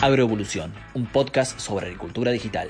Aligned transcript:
Agroevolución, 0.00 0.72
un 0.94 1.06
podcast 1.06 1.58
sobre 1.58 1.86
agricultura 1.86 2.30
digital. 2.30 2.68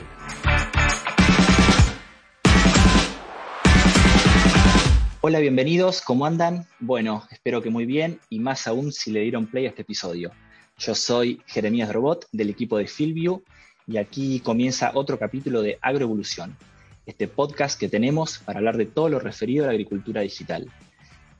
Hola, 5.20 5.38
bienvenidos, 5.38 6.00
¿cómo 6.00 6.25
andan? 6.25 6.67
Bueno, 6.80 7.25
espero 7.30 7.60
que 7.60 7.68
muy 7.68 7.84
bien 7.84 8.18
y 8.30 8.39
más 8.39 8.67
aún 8.67 8.93
si 8.93 9.12
le 9.12 9.21
dieron 9.21 9.46
play 9.46 9.67
a 9.67 9.68
este 9.68 9.82
episodio. 9.82 10.32
Yo 10.79 10.95
soy 10.95 11.43
Jeremías 11.45 11.93
Robot 11.93 12.29
del 12.32 12.49
equipo 12.49 12.79
de 12.79 12.86
Fieldview 12.86 13.43
y 13.86 13.99
aquí 13.99 14.40
comienza 14.40 14.93
otro 14.95 15.18
capítulo 15.18 15.61
de 15.61 15.79
Agroevolución, 15.82 16.57
este 17.04 17.29
podcast 17.29 17.79
que 17.79 17.90
tenemos 17.90 18.39
para 18.39 18.61
hablar 18.61 18.79
de 18.79 18.86
todo 18.86 19.11
lo 19.11 19.21
referido 19.21 19.64
a 19.64 19.67
la 19.67 19.72
agricultura 19.72 20.22
digital. 20.22 20.67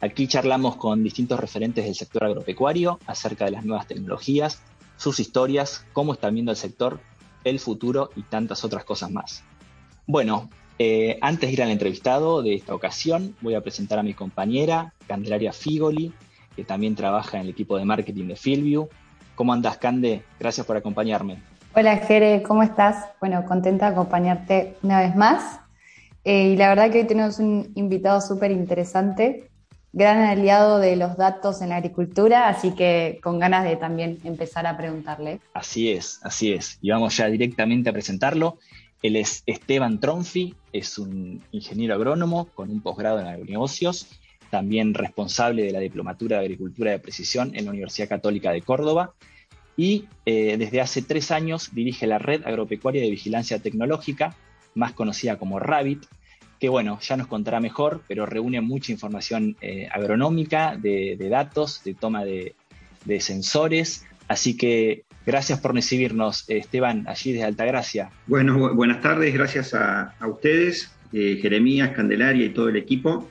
Aquí 0.01 0.29
charlamos 0.29 0.77
con 0.77 1.03
distintos 1.03 1.41
referentes 1.41 1.87
del 1.87 1.95
sector 1.95 2.25
agropecuario 2.25 3.01
acerca 3.07 3.47
de 3.47 3.53
las 3.53 3.65
nuevas 3.65 3.87
tecnologías, 3.87 4.61
sus 4.99 5.21
historias, 5.21 5.87
cómo 5.95 6.13
están 6.13 6.35
viendo 6.35 6.51
el 6.51 6.59
sector, 6.59 7.01
el 7.45 7.61
futuro 7.61 8.11
y 8.17 8.23
tantas 8.23 8.65
otras 8.65 8.85
cosas 8.85 9.11
más. 9.11 9.45
Bueno, 10.07 10.51
eh, 10.79 11.19
antes 11.23 11.49
de 11.49 11.53
ir 11.55 11.63
al 11.63 11.71
entrevistado 11.71 12.43
de 12.43 12.55
esta 12.55 12.75
ocasión, 12.75 13.35
voy 13.41 13.55
a 13.55 13.63
presentar 13.63 13.99
a 13.99 14.03
mi 14.03 14.13
compañera, 14.13 14.93
Candelaria 15.07 15.53
Figoli, 15.53 16.13
que 16.55 16.65
también 16.65 16.97
trabaja 16.97 17.39
en 17.39 17.45
el 17.45 17.51
equipo 17.51 17.79
de 17.79 17.85
marketing 17.85 18.27
de 18.27 18.37
Fieldview. 18.37 18.89
¿Cómo 19.37 19.53
andas, 19.53 19.79
Cande? 19.79 20.25
Gracias 20.41 20.67
por 20.67 20.77
acompañarme. 20.77 21.39
Hola, 21.75 21.97
Jere, 21.99 22.43
¿cómo 22.43 22.65
estás? 22.65 23.07
Bueno, 23.21 23.45
contenta 23.47 23.87
de 23.87 23.93
acompañarte 23.93 24.77
una 24.83 25.01
vez 25.01 25.15
más. 25.15 25.61
Eh, 26.25 26.49
y 26.49 26.57
la 26.57 26.69
verdad 26.71 26.91
que 26.91 27.01
hoy 27.01 27.07
tenemos 27.07 27.39
un 27.39 27.71
invitado 27.77 28.21
súper 28.21 28.51
interesante 28.51 29.49
gran 29.93 30.19
aliado 30.21 30.79
de 30.79 30.97
los 30.97 31.17
datos 31.17 31.63
en 31.63 31.71
la 31.71 31.77
agricultura, 31.77 32.49
así 32.49 32.73
que 32.73 33.19
con 33.23 33.39
ganas 33.39 33.65
de 33.65 33.77
también 33.77 34.19
empezar 34.25 34.67
a 34.67 34.77
preguntarle. 34.77 35.41
Así 35.55 35.91
es, 35.91 36.21
así 36.23 36.53
es. 36.53 36.79
Y 36.83 36.91
vamos 36.91 37.17
ya 37.17 37.27
directamente 37.27 37.91
a 37.91 37.93
presentarlo. 37.93 38.59
Él 39.03 39.17
es 39.17 39.43
Esteban 39.47 40.01
Tronfi, 40.01 40.55
es 40.73 40.99
un 40.99 41.43
ingeniero 41.53 41.95
agrónomo 41.95 42.47
con 42.55 42.71
un 42.71 42.81
posgrado 42.81 43.21
en 43.21 43.27
agronegocios, 43.27 44.09
también 44.51 44.95
responsable 44.95 45.63
de 45.63 45.73
la 45.73 45.81
Diplomatura 45.81 46.39
de 46.39 46.45
Agricultura 46.45 46.91
de 46.91 46.99
Precisión 46.99 47.53
en 47.55 47.65
la 47.67 47.71
Universidad 47.71 48.09
Católica 48.09 48.51
de 48.51 48.63
Córdoba 48.63 49.15
y 49.79 50.07
eh, 50.27 50.57
desde 50.59 50.81
hace 50.81 51.03
tres 51.03 51.31
años 51.31 51.71
dirige 51.73 52.09
la 52.09 52.19
Red 52.19 52.45
Agropecuaria 52.45 53.01
de 53.01 53.11
Vigilancia 53.11 53.61
Tecnológica, 53.61 54.35
más 54.75 54.93
conocida 54.93 55.39
como 55.39 55.61
RABIT, 55.61 56.05
que 56.59 56.69
bueno, 56.69 56.99
ya 57.01 57.17
nos 57.17 57.27
contará 57.27 57.61
mejor, 57.61 58.03
pero 58.09 58.27
reúne 58.27 58.61
mucha 58.61 58.93
información 58.93 59.57
eh, 59.61 59.89
agronómica, 59.91 60.77
de, 60.77 61.17
datos, 61.31 61.83
de 61.85 61.95
toma 61.95 62.25
de, 62.25 62.55
sensores. 63.21 64.05
Así 64.27 64.57
que 64.57 65.05
gracias 65.25 65.61
por 65.61 65.75
recibirnos, 65.75 66.45
Esteban, 66.49 67.05
allí 67.09 67.33
desde 67.33 67.47
Altagracia. 67.47 68.11
Bueno, 68.27 68.75
buenas 68.75 69.01
tardes, 69.01 69.33
gracias 69.33 69.73
a, 69.75 70.15
ustedes, 70.27 70.93
eh, 71.13 71.39
Jeremías, 71.41 71.91
Candelaria 71.91 72.45
y 72.45 72.51
todo 72.51 72.69
el 72.69 72.77
equipo. 72.77 73.31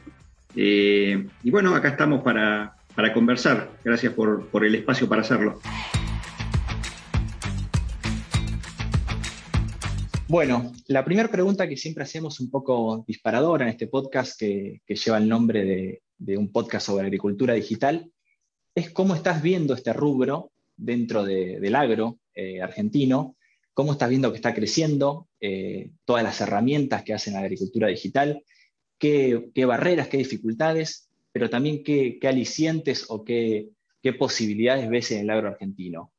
Eh, 0.55 1.27
y 1.43 1.51
bueno, 1.51 1.75
acá 1.75 1.89
estamos 1.89 2.23
para, 2.23 2.73
conversar. 3.13 3.69
Gracias 3.83 4.13
por, 4.13 4.47
por 4.47 4.65
el 4.65 4.73
espacio 4.73 5.07
para 5.07 5.21
hacerlo. 5.21 5.59
Bueno, 10.29 10.73
la 10.87 11.05
primera 11.05 11.31
pregunta 11.31 11.69
que 11.69 11.77
siempre 11.77 12.03
hacemos 12.03 12.41
un 12.41 12.51
poco 12.51 13.05
disparadora 13.07 13.63
en 13.63 13.69
este 13.69 13.87
podcast 13.87 14.37
que, 14.37 14.81
lleva 14.85 15.19
el 15.19 15.29
nombre 15.29 16.01
de, 16.17 16.37
un 16.37 16.51
podcast 16.51 16.87
sobre 16.87 17.05
agricultura 17.05 17.53
digital 17.53 18.11
es 18.75 18.89
cómo 18.89 19.15
estás 19.15 19.41
viendo 19.41 19.73
este 19.73 19.93
rubro 19.93 20.51
dentro 20.75 21.23
del 21.23 21.73
agro 21.75 22.19
eh, 22.35 22.61
argentino, 22.61 23.37
cómo 23.73 23.93
estás 23.93 24.09
viendo 24.09 24.31
que 24.31 24.35
está 24.35 24.53
creciendo, 24.53 25.29
eh, 25.39 25.91
todas 26.03 26.23
las 26.23 26.41
herramientas 26.41 27.03
que 27.03 27.13
hacen 27.13 27.35
la 27.35 27.39
agricultura 27.39 27.87
digital, 27.87 28.43
qué, 28.99 29.49
barreras, 29.65 30.09
qué 30.09 30.17
dificultades, 30.17 31.09
pero 31.31 31.49
también 31.49 31.85
qué, 31.85 32.19
alicientes 32.23 33.05
o 33.07 33.23
qué, 33.23 33.69
qué 34.03 34.11
posibilidades 34.11 34.89
ves 34.89 35.09
en 35.11 35.21
el 35.21 35.29
agro 35.29 35.47
argentino. 35.47 36.11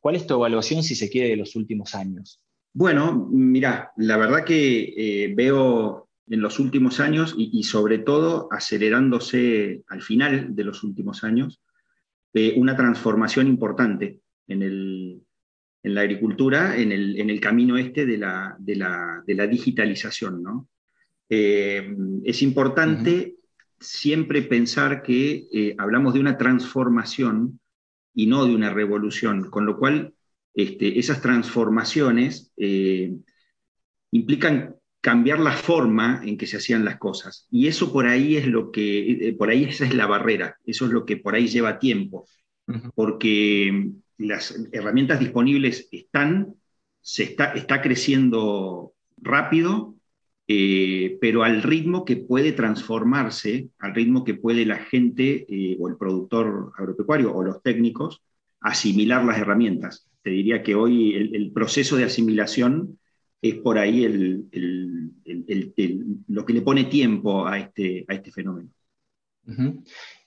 ¿Cuál 0.00 0.16
es 0.16 0.26
tu 0.26 0.34
evaluación, 0.34 0.82
si 0.82 0.94
se 0.94 1.10
quiere, 1.10 1.28
de 1.28 1.36
los 1.36 1.54
últimos 1.54 1.94
años? 1.94 2.42
Bueno, 2.74 3.28
mira, 3.30 3.92
la 3.96 4.16
verdad 4.16 4.44
que 4.44 4.94
eh, 4.96 5.34
veo 5.34 6.08
en 6.28 6.40
los 6.40 6.58
últimos 6.58 7.00
años 7.00 7.34
y, 7.36 7.62
sobre 7.64 7.98
todo 7.98 8.48
acelerándose 8.50 9.82
al 9.88 10.00
final 10.00 10.56
de 10.56 10.64
los 10.64 10.82
últimos 10.82 11.22
años, 11.22 11.60
eh, 12.32 12.54
una 12.56 12.74
transformación 12.74 13.46
importante 13.48 14.20
en, 14.48 15.22
la 15.82 16.00
agricultura, 16.00 16.76
en 16.76 16.92
el, 16.92 17.40
camino 17.40 17.76
este 17.76 18.06
de 18.06 18.16
la, 18.16 18.56
digitalización. 19.26 20.66
Eh, 21.28 21.94
es 22.24 22.40
importante 22.40 23.36
siempre 23.78 24.42
pensar 24.42 25.02
que 25.02 25.74
hablamos 25.76 26.14
de 26.14 26.20
una 26.20 26.38
transformación 26.38 27.60
y 28.14 28.26
no 28.26 28.46
de 28.46 28.54
una 28.54 28.70
revolución, 28.70 29.50
con 29.50 29.66
lo 29.66 29.76
cual 29.76 30.14
este, 30.54 30.98
esas 30.98 31.22
transformaciones 31.22 32.52
eh, 32.56 33.16
implican 34.10 34.76
cambiar 35.00 35.40
la 35.40 35.52
forma 35.52 36.20
en 36.24 36.36
que 36.36 36.46
se 36.46 36.58
hacían 36.58 36.84
las 36.84 36.98
cosas. 36.98 37.46
Y 37.50 37.66
eso 37.66 37.92
por 37.92 38.06
ahí 38.06 38.36
es 38.36 38.46
lo 38.46 38.70
que, 38.70 39.28
eh, 39.28 39.32
por 39.32 39.48
ahí 39.48 39.64
esa 39.64 39.84
es 39.84 39.94
la 39.94 40.06
barrera, 40.06 40.56
eso 40.64 40.86
es 40.86 40.92
lo 40.92 41.04
que 41.06 41.16
por 41.16 41.34
ahí 41.34 41.48
lleva 41.48 41.78
tiempo, 41.78 42.26
porque 42.94 43.90
las 44.18 44.56
herramientas 44.72 45.18
disponibles 45.18 45.88
están, 45.90 46.54
se 47.00 47.24
está, 47.24 47.52
está 47.54 47.82
creciendo 47.82 48.92
rápido, 49.16 49.96
eh, 50.46 51.18
pero 51.20 51.42
al 51.42 51.62
ritmo 51.62 52.04
que 52.04 52.16
puede 52.16 52.52
transformarse, 52.52 53.68
al 53.78 53.94
ritmo 53.94 54.22
que 54.22 54.34
puede 54.34 54.66
la 54.66 54.78
gente 54.78 55.46
o 55.80 55.88
el 55.88 55.96
productor 55.96 56.72
agropecuario 56.76 57.34
o 57.34 57.42
los 57.42 57.62
técnicos 57.62 58.22
asimilar 58.60 59.24
las 59.24 59.38
herramientas 59.38 60.11
te 60.22 60.30
diría 60.30 60.62
que 60.62 60.74
hoy 60.74 61.14
el, 61.14 61.52
proceso 61.52 61.96
de 61.96 62.04
asimilación 62.04 62.98
es 63.40 63.56
por 63.56 63.78
ahí 63.78 64.06
lo 66.28 66.46
que 66.46 66.52
le 66.52 66.62
pone 66.62 66.84
tiempo 66.84 67.46
a 67.46 67.58
este, 67.58 68.04
a 68.08 68.14
este 68.14 68.30
fenómeno. 68.30 68.70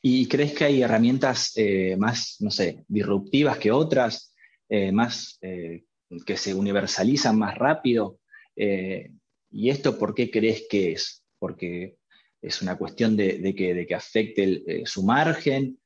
¿Y 0.01 0.27
crees 0.27 0.53
que 0.53 0.65
hay 0.65 0.81
herramientas 0.81 1.53
eh, 1.55 1.95
más, 1.97 2.35
no 2.41 2.51
sé, 2.51 2.83
disruptivas 2.87 3.57
que 3.57 3.71
otras, 3.71 4.35
eh, 4.67 4.91
más 4.91 5.37
eh, 5.41 5.85
que 6.25 6.35
se 6.35 6.53
universalizan 6.53 7.37
más 7.39 7.57
rápido? 7.57 8.19
¿Y 8.57 9.69
esto 9.69 9.97
por 9.97 10.13
qué 10.13 10.29
crees 10.29 10.65
que 10.69 10.91
es? 10.93 11.23
Porque 11.39 11.97
es 12.41 12.61
una 12.61 12.77
cuestión 12.77 13.15
de, 13.15 13.55
que, 13.55 13.73
de 13.73 13.87
que, 13.87 13.95
afecte 13.95 14.83
su 14.85 15.03
margen, 15.03 15.79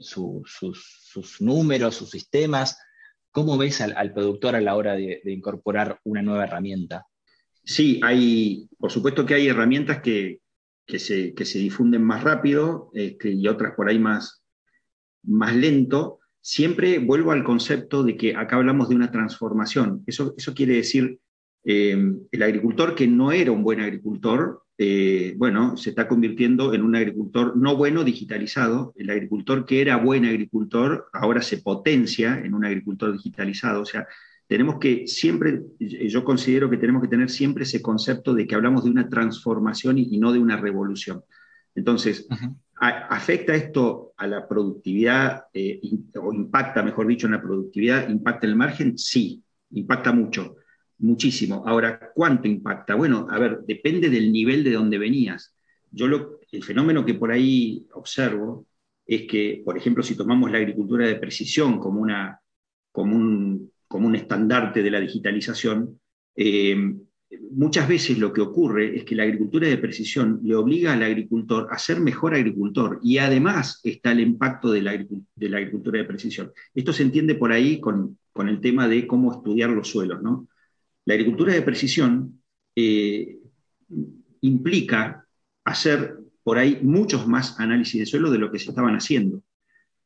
sus 0.00 1.40
números, 1.40 1.94
sus 1.94 2.10
sistemas. 2.10 2.76
¿Cómo 3.32 3.56
ves 3.56 3.80
al, 3.80 4.12
productor 4.12 4.56
a 4.56 4.60
la 4.60 4.74
hora 4.74 4.94
de, 4.94 5.20
incorporar 5.26 6.00
una 6.04 6.22
nueva 6.22 6.44
herramienta? 6.44 7.06
Sí, 7.64 8.00
hay, 8.02 8.68
por 8.78 8.90
supuesto 8.90 9.24
que 9.24 9.34
hay 9.34 9.48
herramientas 9.48 10.00
que, 10.00 10.40
se, 10.86 11.32
difunden 11.58 12.02
más 12.02 12.24
rápido 12.24 12.90
este, 12.94 13.30
y 13.30 13.46
otras 13.46 13.74
por 13.76 13.88
ahí 13.88 13.98
más, 13.98 14.42
más 15.22 15.54
lento. 15.54 16.18
Siempre 16.40 16.98
vuelvo 16.98 17.32
al 17.32 17.44
concepto 17.44 18.02
de 18.02 18.16
que 18.16 18.34
acá 18.34 18.56
hablamos 18.56 18.88
de 18.88 18.96
una 18.96 19.12
transformación. 19.12 20.02
Eso, 20.06 20.34
eso 20.36 20.54
quiere 20.54 20.74
decir, 20.74 21.20
eh, 21.64 21.96
el 22.30 22.42
agricultor 22.42 22.94
que 22.94 23.06
no 23.06 23.30
era 23.30 23.52
un 23.52 23.62
buen 23.62 23.80
agricultor, 23.80 24.62
eh, 24.82 25.34
bueno, 25.36 25.76
se 25.76 25.90
está 25.90 26.08
convirtiendo 26.08 26.72
en 26.72 26.80
un 26.80 26.96
agricultor 26.96 27.54
no 27.54 27.76
bueno 27.76 28.02
digitalizado. 28.02 28.94
El 28.96 29.10
agricultor 29.10 29.66
que 29.66 29.82
era 29.82 29.98
buen 29.98 30.24
agricultor 30.24 31.10
ahora 31.12 31.42
se 31.42 31.58
potencia 31.58 32.40
en 32.42 32.54
un 32.54 32.64
agricultor 32.64 33.12
digitalizado. 33.12 33.82
O 33.82 33.84
sea, 33.84 34.08
tenemos 34.46 34.78
que 34.78 35.06
siempre, 35.06 35.60
yo 35.78 36.24
considero 36.24 36.70
que 36.70 36.78
tenemos 36.78 37.02
que 37.02 37.08
tener 37.08 37.28
siempre 37.28 37.64
ese 37.64 37.82
concepto 37.82 38.32
de 38.32 38.46
que 38.46 38.54
hablamos 38.54 38.82
de 38.84 38.90
una 38.90 39.06
transformación 39.06 39.98
y, 39.98 40.16
no 40.16 40.32
de 40.32 40.38
una 40.38 40.56
revolución. 40.56 41.24
Entonces, 41.74 42.26
¿afecta 42.80 43.54
esto 43.54 44.14
a 44.16 44.26
la 44.26 44.48
productividad 44.48 45.44
eh, 45.52 45.78
o 46.14 46.32
impacta, 46.32 46.82
mejor 46.82 47.06
dicho, 47.06 47.26
en 47.26 47.34
la 47.34 47.42
productividad? 47.42 48.08
¿Impacta 48.08 48.46
en 48.46 48.52
el 48.52 48.56
margen? 48.56 48.96
Sí, 48.96 49.44
impacta 49.72 50.10
mucho 50.10 50.56
muchísimo. 51.00 51.62
Ahora, 51.66 52.10
¿cuánto 52.14 52.48
impacta? 52.48 52.94
Bueno, 52.94 53.26
a 53.30 53.38
ver, 53.38 53.60
depende 53.66 54.10
del 54.10 54.32
nivel 54.32 54.64
de 54.64 54.72
donde 54.72 54.98
venías. 54.98 55.54
Yo 55.90 56.06
lo, 56.06 56.40
el 56.52 56.62
fenómeno 56.62 57.04
que 57.04 57.14
por 57.14 57.32
ahí 57.32 57.86
observo 57.94 58.66
es 59.06 59.22
que, 59.22 59.62
por 59.64 59.76
ejemplo, 59.76 60.02
si 60.02 60.16
tomamos 60.16 60.50
la 60.50 60.58
agricultura 60.58 61.06
de 61.06 61.16
precisión 61.16 61.78
como, 61.78 62.00
una, 62.00 62.40
como, 62.92 63.16
un, 63.16 63.72
como 63.88 64.06
un 64.06 64.14
estandarte 64.14 64.82
de 64.82 64.90
la 64.90 65.00
digitalización, 65.00 66.00
eh, 66.36 66.76
muchas 67.50 67.88
veces 67.88 68.18
lo 68.18 68.32
que 68.32 68.40
ocurre 68.40 68.96
es 68.96 69.04
que 69.04 69.16
la 69.16 69.24
agricultura 69.24 69.68
de 69.68 69.78
precisión 69.78 70.40
le 70.42 70.54
obliga 70.54 70.92
al 70.92 71.02
agricultor 71.02 71.68
a 71.70 71.78
ser 71.78 72.00
mejor 72.00 72.34
agricultor 72.34 73.00
y 73.02 73.18
además 73.18 73.80
está 73.82 74.12
el 74.12 74.20
impacto 74.20 74.70
de 74.70 74.82
la, 74.82 74.92
de 74.92 75.48
la 75.48 75.58
agricultura 75.58 75.98
de 75.98 76.04
precisión. 76.04 76.52
Esto 76.74 76.92
se 76.92 77.02
entiende 77.02 77.34
por 77.34 77.52
ahí 77.52 77.80
con 77.80 78.16
con 78.32 78.48
el 78.48 78.60
tema 78.60 78.88
de 78.88 79.06
cómo 79.06 79.32
estudiar 79.32 79.70
los 79.70 79.88
suelos. 79.88 80.22
¿no? 80.22 80.48
La 81.04 81.14
agricultura 81.14 81.52
de 81.52 81.62
precisión 81.62 82.40
eh, 82.76 83.38
implica 84.40 85.26
hacer 85.64 86.16
por 86.42 86.58
ahí 86.58 86.80
muchos 86.82 87.26
más 87.26 87.58
análisis 87.60 88.00
de 88.00 88.06
suelo 88.06 88.30
de 88.30 88.38
lo 88.38 88.50
que 88.50 88.58
se 88.58 88.70
estaban 88.70 88.94
haciendo. 88.94 89.42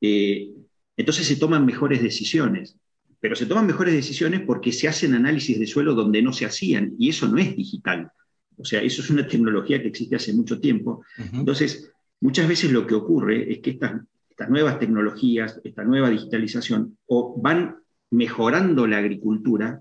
Eh, 0.00 0.52
entonces 0.96 1.26
se 1.26 1.36
toman 1.36 1.64
mejores 1.66 2.02
decisiones, 2.02 2.76
pero 3.20 3.36
se 3.36 3.46
toman 3.46 3.66
mejores 3.66 3.94
decisiones 3.94 4.40
porque 4.42 4.72
se 4.72 4.88
hacen 4.88 5.14
análisis 5.14 5.58
de 5.58 5.66
suelo 5.66 5.94
donde 5.94 6.22
no 6.22 6.32
se 6.32 6.44
hacían, 6.44 6.94
y 6.98 7.08
eso 7.08 7.28
no 7.28 7.38
es 7.38 7.56
digital. 7.56 8.10
O 8.56 8.64
sea, 8.64 8.82
eso 8.82 9.02
es 9.02 9.10
una 9.10 9.26
tecnología 9.26 9.80
que 9.80 9.88
existe 9.88 10.16
hace 10.16 10.32
mucho 10.32 10.60
tiempo. 10.60 11.04
Entonces, 11.32 11.90
muchas 12.20 12.46
veces 12.46 12.70
lo 12.70 12.86
que 12.86 12.94
ocurre 12.94 13.50
es 13.52 13.58
que 13.60 13.70
estas, 13.70 14.02
estas 14.30 14.48
nuevas 14.48 14.78
tecnologías, 14.78 15.60
esta 15.64 15.84
nueva 15.84 16.10
digitalización, 16.10 16.98
o 17.06 17.40
van 17.40 17.76
mejorando 18.10 18.86
la 18.86 18.98
agricultura, 18.98 19.80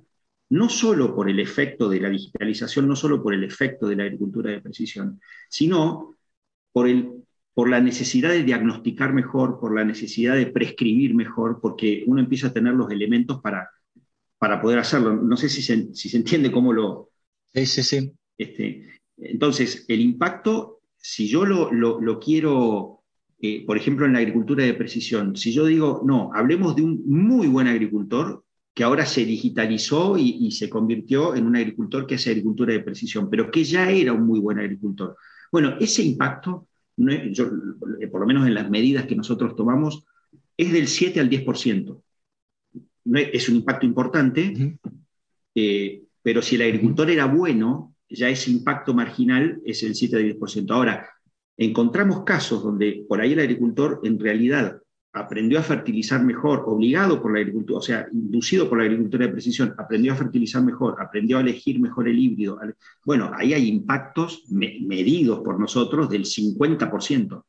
no 0.50 0.70
solo 0.70 1.16
por 1.16 1.30
el 1.30 1.40
efecto 1.40 1.90
de 1.90 2.00
la 2.00 2.10
digitalización, 2.10 2.88
no 2.88 2.96
solo 2.96 3.22
por 3.24 3.34
el 3.34 3.44
efecto 3.44 3.88
de 3.88 3.96
la 3.96 4.04
agricultura 4.04 4.52
de 4.52 4.62
precisión, 4.62 5.20
sino 5.50 6.16
por, 6.72 6.88
el, 6.88 7.24
por 7.54 7.70
la 7.70 7.80
necesidad 7.80 8.30
de 8.30 8.44
diagnosticar 8.44 9.14
mejor, 9.14 9.60
por 9.60 9.74
la 9.74 9.84
necesidad 9.84 10.36
de 10.36 10.48
prescribir 10.48 11.16
mejor, 11.16 11.60
porque 11.62 12.04
uno 12.08 12.22
empieza 12.22 12.48
a 12.48 12.54
tener 12.54 12.74
los 12.74 12.92
elementos 12.92 13.42
para, 13.42 13.70
para 14.38 14.62
poder 14.62 14.80
hacerlo. 14.80 15.16
No 15.16 15.38
sé 15.38 15.50
si 15.50 15.62
se, 15.62 15.94
si 15.94 16.10
se 16.10 16.18
entiende 16.18 16.52
cómo 16.52 16.74
lo... 16.74 17.12
Sí, 17.54 17.66
sí, 17.66 17.84
sí. 17.84 18.12
Este, 18.38 19.00
entonces, 19.18 19.86
el 19.88 20.02
impacto, 20.02 20.82
si 20.98 21.28
yo 21.28 21.46
lo, 21.46 21.72
lo, 21.72 22.20
quiero, 22.20 23.04
eh, 23.40 23.66
por 23.66 23.78
ejemplo, 23.78 24.06
en 24.06 24.14
la 24.14 24.20
agricultura 24.20 24.64
de 24.64 24.74
precisión, 24.74 25.36
si 25.36 25.54
yo 25.54 25.66
digo, 25.66 26.02
no, 26.06 26.32
hablemos 26.34 26.76
de 26.76 26.82
un 26.82 27.04
muy 27.06 27.48
buen 27.48 27.68
agricultor 27.68 28.43
que 28.74 28.84
ahora 28.84 29.06
se 29.06 29.24
digitalizó 29.26 30.18
y, 30.18 30.52
se 30.52 30.70
convirtió 30.70 31.36
en 31.36 31.46
un 31.46 31.56
agricultor 31.56 32.08
que 32.08 32.16
hace 32.16 32.32
agricultura 32.32 32.74
de 32.74 32.80
precisión, 32.80 33.30
pero 33.30 33.52
que 33.52 33.64
ya 33.64 33.90
era 33.92 34.14
un 34.14 34.26
muy 34.26 34.40
buen 34.40 34.60
agricultor. 34.60 35.16
Bueno, 35.52 35.76
ese 35.80 36.02
impacto, 36.02 36.68
por 36.96 38.22
lo 38.22 38.28
menos 38.28 38.48
en 38.48 38.56
las 38.56 38.70
medidas 38.70 39.06
que 39.06 39.16
nosotros 39.16 39.56
tomamos, 39.56 40.06
es 40.58 40.72
del 40.72 40.88
7 40.88 41.20
al 41.20 41.30
10%. 41.30 42.02
es, 43.34 43.50
un 43.50 43.56
impacto 43.58 43.86
importante, 43.86 44.80
eh, 45.54 46.04
pero 46.24 46.42
si 46.42 46.56
el 46.56 46.64
agricultor 46.64 47.12
era 47.12 47.26
bueno, 47.26 47.96
ya 48.10 48.30
ese 48.30 48.50
impacto 48.50 48.94
marginal 48.96 49.62
es 49.66 49.84
el 49.84 49.94
7 49.94 50.38
10%. 50.40 50.72
Ahora, 50.72 51.10
encontramos 51.58 52.24
casos 52.24 52.64
donde 52.64 53.06
por 53.08 53.22
ahí 53.22 53.34
el 53.34 53.40
agricultor 53.40 54.02
en 54.04 54.20
realidad 54.20 54.82
aprendió 55.14 55.60
a 55.60 55.64
fertilizar 55.64 56.24
mejor, 56.24 56.64
obligado 56.66 57.22
por 57.22 57.32
la 57.32 57.40
agricultura, 57.40 57.78
o 57.78 57.82
sea, 57.82 58.08
inducido 58.12 58.68
por 58.68 58.80
la 58.80 58.86
agricultura 58.86 59.28
de 59.28 59.32
precisión, 59.32 59.76
aprendió 59.78 60.12
a 60.12 60.16
fertilizar 60.16 60.64
mejor, 60.64 61.00
aprendió 61.00 61.38
a 61.38 61.42
elegir 61.42 61.80
mejor 61.80 62.08
el 62.08 62.18
híbrido. 62.18 62.60
Bueno, 63.06 63.32
ahí 63.36 63.54
hay 63.54 63.68
impactos 63.68 64.44
medidos 64.50 65.42
por 65.42 65.60
nosotros 65.60 66.10
del 66.10 66.26
50%, 66.26 67.44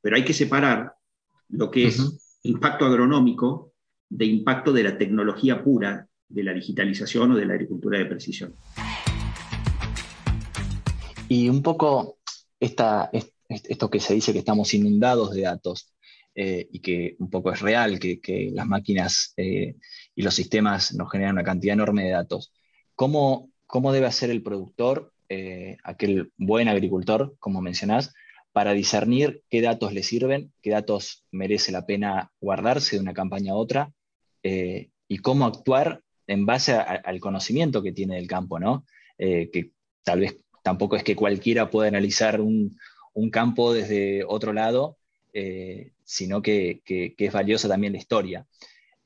pero 0.00 0.16
hay 0.16 0.24
que 0.24 0.32
separar 0.32 0.94
lo 1.48 1.72
que 1.72 1.88
es 1.88 2.38
impacto 2.44 2.86
agronómico 2.86 3.72
de 4.08 4.26
impacto 4.26 4.72
de 4.72 4.84
la 4.84 4.96
tecnología 4.96 5.62
pura, 5.62 6.06
de 6.28 6.44
la 6.44 6.52
digitalización 6.52 7.32
o 7.32 7.36
de 7.36 7.46
la 7.46 7.54
agricultura 7.54 7.98
de 7.98 8.06
precisión. 8.06 8.54
Y 11.28 11.48
un 11.48 11.62
poco 11.62 12.18
esta, 12.60 13.10
esto 13.48 13.90
que 13.90 13.98
se 13.98 14.14
dice 14.14 14.32
que 14.32 14.38
estamos 14.38 14.72
inundados 14.74 15.32
de 15.32 15.42
datos 15.42 15.92
eh, 16.34 16.68
y 16.70 16.80
que 16.80 17.16
un 17.18 17.30
poco 17.30 17.52
es 17.52 17.60
real, 17.60 17.98
que, 17.98 18.50
las 18.52 18.66
máquinas 18.66 19.34
eh, 19.36 19.76
y 20.14 20.22
los 20.22 20.34
sistemas 20.34 20.94
nos 20.94 21.10
generan 21.10 21.34
una 21.34 21.44
cantidad 21.44 21.74
enorme 21.74 22.04
de 22.04 22.10
datos. 22.10 22.52
¿Cómo, 22.94 23.50
cómo 23.66 23.92
debe 23.92 24.06
hacer 24.06 24.30
el 24.30 24.42
productor, 24.42 25.12
eh, 25.28 25.76
aquel 25.84 26.32
buen 26.36 26.68
agricultor, 26.68 27.36
como 27.38 27.60
mencionás, 27.60 28.14
para 28.52 28.72
discernir 28.72 29.42
qué 29.48 29.62
datos 29.62 29.92
le 29.92 30.02
sirven, 30.02 30.52
qué 30.62 30.70
datos 30.70 31.24
merece 31.30 31.72
la 31.72 31.86
pena 31.86 32.32
guardarse 32.40 32.96
de 32.96 33.02
una 33.02 33.14
campaña 33.14 33.52
a 33.52 33.56
otra 33.56 33.92
y 34.42 35.18
cómo 35.18 35.46
actuar 35.46 36.02
en 36.26 36.44
base 36.44 36.72
al 36.72 37.20
conocimiento 37.20 37.82
que 37.82 37.92
tiene 37.92 38.16
del 38.16 38.26
campo, 38.26 38.58
¿no? 38.58 38.84
que 39.16 39.70
tal 40.02 40.20
vez 40.20 40.36
tampoco 40.62 40.96
es 40.96 41.04
que 41.04 41.16
cualquiera 41.16 41.70
pueda 41.70 41.88
analizar 41.88 42.40
un, 42.40 42.78
campo 43.30 43.74
desde 43.74 44.24
otro 44.24 44.52
lado, 44.52 44.96
eh, 45.32 45.92
sino 46.04 46.42
que, 46.42 46.82
es 46.84 47.32
valiosa 47.32 47.68
también 47.68 47.94
la 47.94 47.98
historia. 47.98 48.46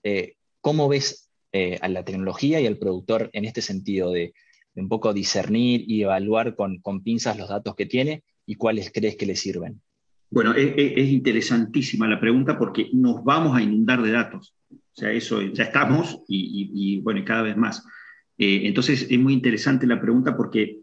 Eh, 0.02 0.34
¿Cómo 0.60 0.88
ves 0.88 1.30
eh, 1.52 1.78
a 1.80 1.88
la 1.88 2.04
tecnología 2.04 2.60
y 2.60 2.66
al 2.66 2.78
productor 2.78 3.30
en 3.32 3.44
este 3.44 3.62
sentido 3.62 4.10
de, 4.10 4.34
un 4.74 4.88
poco 4.88 5.14
discernir 5.14 5.84
y 5.86 6.02
evaluar 6.02 6.56
con, 6.56 6.80
pinzas 7.04 7.38
los 7.38 7.48
datos 7.48 7.76
que 7.76 7.86
tiene 7.86 8.24
y 8.44 8.56
cuáles 8.56 8.90
crees 8.92 9.16
que 9.16 9.26
le 9.26 9.36
sirven? 9.36 9.80
Bueno, 10.28 10.52
es, 10.54 11.08
interesantísima 11.08 12.08
la 12.08 12.20
pregunta 12.20 12.58
porque 12.58 12.88
nos 12.92 13.22
vamos 13.22 13.56
a 13.56 13.62
inundar 13.62 14.02
de 14.02 14.10
datos. 14.10 14.54
O 14.70 14.98
sea, 14.98 15.12
eso 15.12 15.40
ya 15.42 15.64
estamos 15.64 16.24
y, 16.26 17.00
bueno, 17.00 17.24
cada 17.24 17.42
vez 17.42 17.56
más. 17.56 17.84
entonces 18.36 19.06
es 19.08 19.18
muy 19.18 19.32
interesante 19.32 19.86
la 19.86 20.00
pregunta 20.00 20.36
porque 20.36 20.80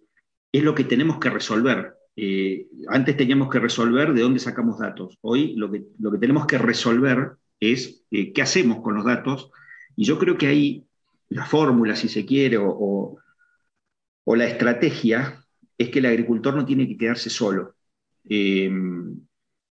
es 0.52 0.64
lo 0.64 0.74
que 0.74 0.86
tenemos 0.86 1.20
que 1.20 1.30
resolver. 1.30 1.94
Eh, 2.16 2.68
antes 2.90 3.18
teníamos 3.18 3.50
que 3.50 3.60
resolver 3.60 4.14
de 4.14 4.22
dónde 4.22 4.40
sacamos 4.40 4.80
datos. 4.80 5.18
Hoy 5.22 5.56
lo 5.56 5.72
que, 5.72 5.84
lo 6.00 6.12
que 6.12 6.20
tenemos 6.20 6.46
que 6.46 6.58
resolver 6.58 7.34
es 7.60 8.06
eh, 8.12 8.34
qué 8.34 8.42
hacemos 8.42 8.82
con 8.82 8.96
los 8.96 9.06
datos. 9.06 9.52
Y 9.96 10.06
yo 10.06 10.20
creo 10.20 10.38
que 10.38 10.48
ahí 10.48 10.86
la 11.30 11.46
fórmula, 11.46 11.96
si 11.96 12.10
se 12.10 12.26
quiere, 12.26 12.58
o, 12.60 13.18
la 14.26 14.46
estrategia 14.46 15.44
es 15.78 15.90
que 15.90 16.00
el 16.00 16.06
agricultor 16.06 16.56
no 16.56 16.66
tiene 16.66 16.88
que 16.88 16.98
quedarse 16.98 17.30
solo. 17.30 17.76
Eh, 18.30 18.72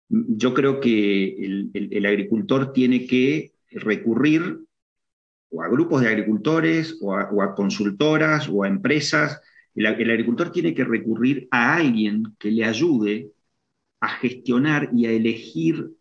yo 0.09 0.55
creo 0.55 0.81
que 0.81 1.71
el, 1.75 2.07
agricultor 2.07 2.73
tiene 2.73 3.07
que 3.07 3.53
recurrir 3.71 4.61
o 5.51 5.63
a 5.63 5.69
grupos 5.69 6.01
de 6.01 6.09
agricultores, 6.09 6.99
o 7.01 7.15
a 7.15 7.55
consultoras, 7.55 8.49
o 8.51 8.65
a 8.65 8.69
empresas, 8.69 9.41
el, 9.79 10.11
agricultor 10.11 10.51
tiene 10.51 10.75
que 10.75 10.85
recurrir 10.85 11.47
a 11.51 11.77
alguien 11.77 12.35
que 12.39 12.51
le 12.51 12.65
ayude 12.65 13.31
a 14.01 14.09
gestionar 14.09 14.91
y 14.93 15.07
a 15.07 15.13
elegir 15.13 15.93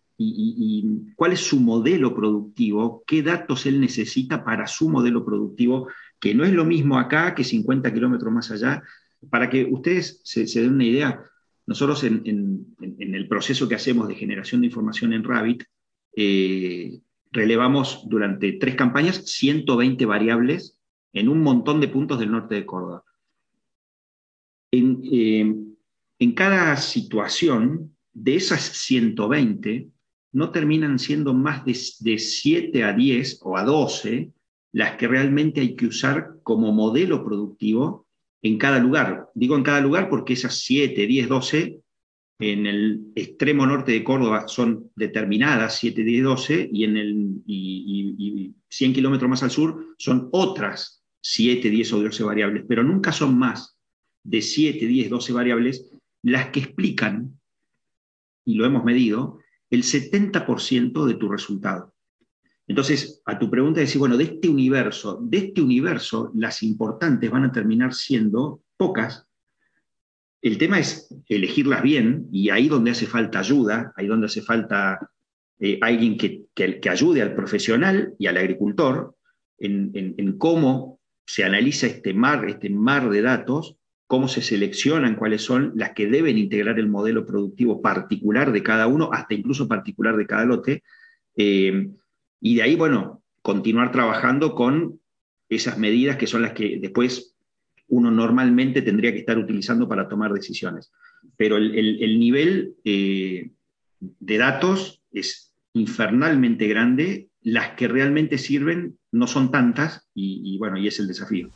cuál 1.16 1.34
es 1.34 1.42
su 1.42 1.60
modelo 1.60 2.16
productivo, 2.16 3.04
qué 3.06 3.22
datos 3.22 3.68
él 3.68 3.80
necesita 3.80 4.44
para 4.44 4.66
su 4.66 4.90
modelo 4.90 5.24
productivo, 5.24 5.90
que 6.19 6.34
no 6.34 6.44
es 6.44 6.54
lo 6.54 6.66
mismo 6.66 6.98
acá 6.98 7.36
que 7.36 7.44
50 7.44 7.94
kilómetros 7.94 8.34
más 8.34 8.50
allá. 8.50 8.81
Para 9.30 9.48
que 9.50 9.66
ustedes 9.66 10.22
se, 10.24 10.46
den 10.46 10.74
una 10.74 10.86
idea, 10.86 11.24
nosotros 11.68 12.04
en, 12.04 12.76
el 12.80 13.28
proceso 13.28 13.69
que 13.69 13.76
hacemos 13.76 14.07
de 14.07 14.16
generación 14.16 14.62
de 14.62 14.68
información 14.68 15.14
en 15.14 15.24
Rabbit, 15.24 15.66
eh, 16.16 17.00
relevamos 17.31 18.06
durante 18.07 18.54
tres 18.54 18.74
campañas 18.74 19.18
120 19.26 20.04
variables 20.07 20.80
en 21.14 21.30
un 21.30 21.42
montón 21.42 21.80
de 21.80 21.90
puntos 21.90 22.18
del 22.19 22.31
norte 22.31 22.56
de 22.56 22.66
Córdoba. 22.66 23.04
Eh, 24.71 25.56
en, 26.19 26.31
cada 26.33 26.78
situación, 26.78 27.95
de 28.14 28.36
esas 28.36 28.64
120, 28.64 29.90
no 30.33 30.52
terminan 30.52 31.00
siendo 31.00 31.33
más 31.33 31.64
de, 31.66 31.78
de 32.00 32.19
7 32.19 32.83
a 32.83 32.94
10 32.94 33.40
o 33.44 33.57
a 33.57 33.64
12 33.64 34.31
las 34.74 34.97
que 34.97 35.07
realmente 35.07 35.62
hay 35.62 35.76
que 35.76 35.88
usar 35.88 36.36
como 36.44 36.71
modelo 36.71 37.24
productivo 37.24 38.07
en 38.42 38.57
cada 38.57 38.80
lugar. 38.80 39.30
Digo 39.33 39.56
en 39.56 39.64
cada 39.64 39.81
lugar 39.81 40.09
porque 40.09 40.33
esas 40.33 40.59
7, 40.59 41.07
10, 41.07 41.30
12 41.30 41.80
en 42.40 42.68
el 42.68 43.02
extremo 43.16 43.66
norte 43.66 43.92
de 43.92 44.04
Córdoba 44.04 44.47
son 44.47 44.92
determinadas, 44.95 45.78
7, 45.80 46.04
10, 46.04 46.24
12, 46.24 46.69
y 46.71 46.83
en 46.83 46.97
el 46.97 47.42
y, 47.45 48.54
100 48.69 48.94
kilómetros 48.94 49.30
más 49.30 49.44
al 49.44 49.52
sur 49.52 49.95
son 49.97 50.30
otras 50.31 51.04
7, 51.21 51.69
10 51.69 51.94
o 51.94 52.04
12 52.04 52.24
variables, 52.24 52.66
pero 52.68 52.83
nunca 52.83 53.12
son 53.12 53.38
más 53.38 53.77
de 54.28 54.42
7, 54.42 54.86
10, 54.86 55.10
12 55.10 55.34
variables, 55.34 55.90
las 56.22 56.50
que 56.50 56.60
explican, 56.60 57.40
y 58.46 58.56
lo 58.56 58.66
hemos 58.66 58.84
medido, 58.84 59.40
el 59.69 59.84
70% 59.84 61.06
de 61.06 61.14
tu 61.16 61.30
resultado. 61.30 61.94
Entonces, 62.68 63.22
a 63.26 63.40
tu 63.40 63.50
pregunta 63.50 63.80
decir, 63.80 64.00
bueno, 64.00 64.18
de 64.18 64.26
este 64.26 64.50
universo, 64.50 65.19
de 65.22 65.38
este 65.38 65.62
universo, 65.62 66.31
las 66.36 66.62
importantes 66.64 67.31
van 67.31 67.46
a 67.46 67.52
terminar 67.52 67.94
siendo 67.94 68.62
pocas. 68.76 69.26
El 70.42 70.57
tema 70.57 70.80
es 70.80 71.07
elegirlas 71.30 71.81
bien, 71.81 72.28
y 72.31 72.50
ahí 72.50 72.68
donde 72.68 72.92
hace 72.92 73.07
falta 73.07 73.40
ayuda, 73.40 73.94
ahí 73.96 74.07
donde 74.07 74.26
hace 74.26 74.42
falta 74.42 75.10
eh, 75.60 75.80
alguien 75.81 76.18
que, 76.18 76.44
que, 76.54 76.90
ayude 76.90 77.22
al 77.22 77.34
profesional 77.34 78.14
y 78.19 78.28
al 78.28 78.38
agricultor 78.38 79.16
en, 79.57 79.92
en 79.96 80.38
cómo 80.38 81.00
se 81.26 81.46
analiza 81.46 81.88
este 81.88 82.14
mar, 82.14 82.48
este 82.50 82.69
mar 82.69 83.10
de 83.10 83.22
datos, 83.22 83.78
cómo 84.07 84.30
se 84.30 84.42
seleccionan, 84.42 85.16
cuáles 85.16 85.42
son 85.42 85.73
las 85.76 85.92
que 85.92 86.07
deben 86.07 86.37
integrar 86.37 86.80
el 86.80 86.87
modelo 86.87 87.26
productivo 87.26 87.81
particular 87.81 88.52
de 88.52 88.64
cada 88.64 88.87
uno, 88.87 89.09
hasta 89.11 89.33
incluso 89.33 89.68
particular 89.68 90.16
de 90.16 90.26
cada 90.26 90.45
lote. 90.45 90.83
Eh, 91.35 91.90
y 92.40 92.56
de 92.56 92.61
ahí, 92.61 92.76
bueno, 92.76 93.21
continuar 93.42 93.92
trabajando 93.92 94.56
con 94.56 94.99
esas 95.49 95.78
medidas 95.78 96.18
que 96.18 96.28
son 96.28 96.42
las 96.42 96.54
que 96.54 96.80
después 96.80 97.35
uno 97.90 98.11
normalmente 98.11 98.81
tendría 98.81 99.11
que 99.11 99.19
estar 99.19 99.37
utilizando 99.37 99.87
para 99.87 100.07
tomar 100.07 100.33
decisiones. 100.33 100.92
Pero 101.35 101.57
el, 101.57 102.19
nivel 102.19 102.76
eh, 102.83 103.52
de 103.99 104.37
datos 104.37 105.02
es 105.11 105.54
infernalmente 105.73 106.68
grande, 106.68 107.30
las 107.42 107.71
que 107.71 107.87
realmente 107.87 108.37
sirven 108.37 108.97
no 109.11 109.28
son 109.28 109.52
tantas 109.52 110.07
y, 110.14 110.57
bueno, 110.57 110.78
y 110.78 110.87
es 110.87 110.99
el 110.99 111.07
desafío. 111.07 111.49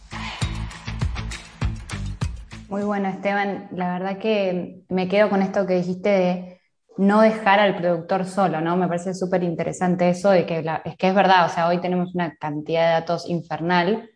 Muy 2.72 2.84
bueno, 2.84 3.10
Esteban. 3.10 3.68
La 3.74 3.92
verdad 3.92 4.18
que 4.18 4.86
me 4.88 5.10
quedo 5.10 5.30
con 5.30 5.42
esto 5.42 5.68
que 5.68 5.74
dijiste 5.74 6.08
de 6.08 6.62
no 6.96 7.20
dejar 7.20 7.60
al 7.60 7.75
productor 7.75 8.24
solo, 8.24 8.62
¿no? 8.62 8.78
Me 8.78 8.88
parece 8.88 9.13
súper 9.13 9.44
interesante 9.44 10.08
eso 10.08 10.30
de 10.30 10.46
que 10.46 10.63
es 10.86 10.96
que 10.96 11.10
es 11.10 11.13
verdad, 11.13 11.48
o 11.48 11.50
sea, 11.50 11.68
hoy 11.68 11.82
tenemos 11.82 12.16
una 12.16 12.34
cantidad 12.38 12.86
de 12.86 12.94
datos 12.94 13.30
infernal, 13.30 14.10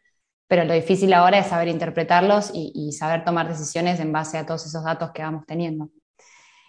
pero 0.47 0.63
lo 0.63 0.73
difícil 0.73 1.11
ahora 1.11 1.39
es 1.39 1.47
saber 1.47 1.67
interpretarlos 1.67 2.51
y, 2.53 2.93
saber 2.93 3.25
tomar 3.25 3.49
decisiones 3.49 3.99
en 3.99 4.13
base 4.13 4.37
a 4.37 4.45
todos 4.45 4.65
esos 4.65 4.85
datos 4.85 5.11
que 5.11 5.21
vamos 5.21 5.45
teniendo. 5.45 5.89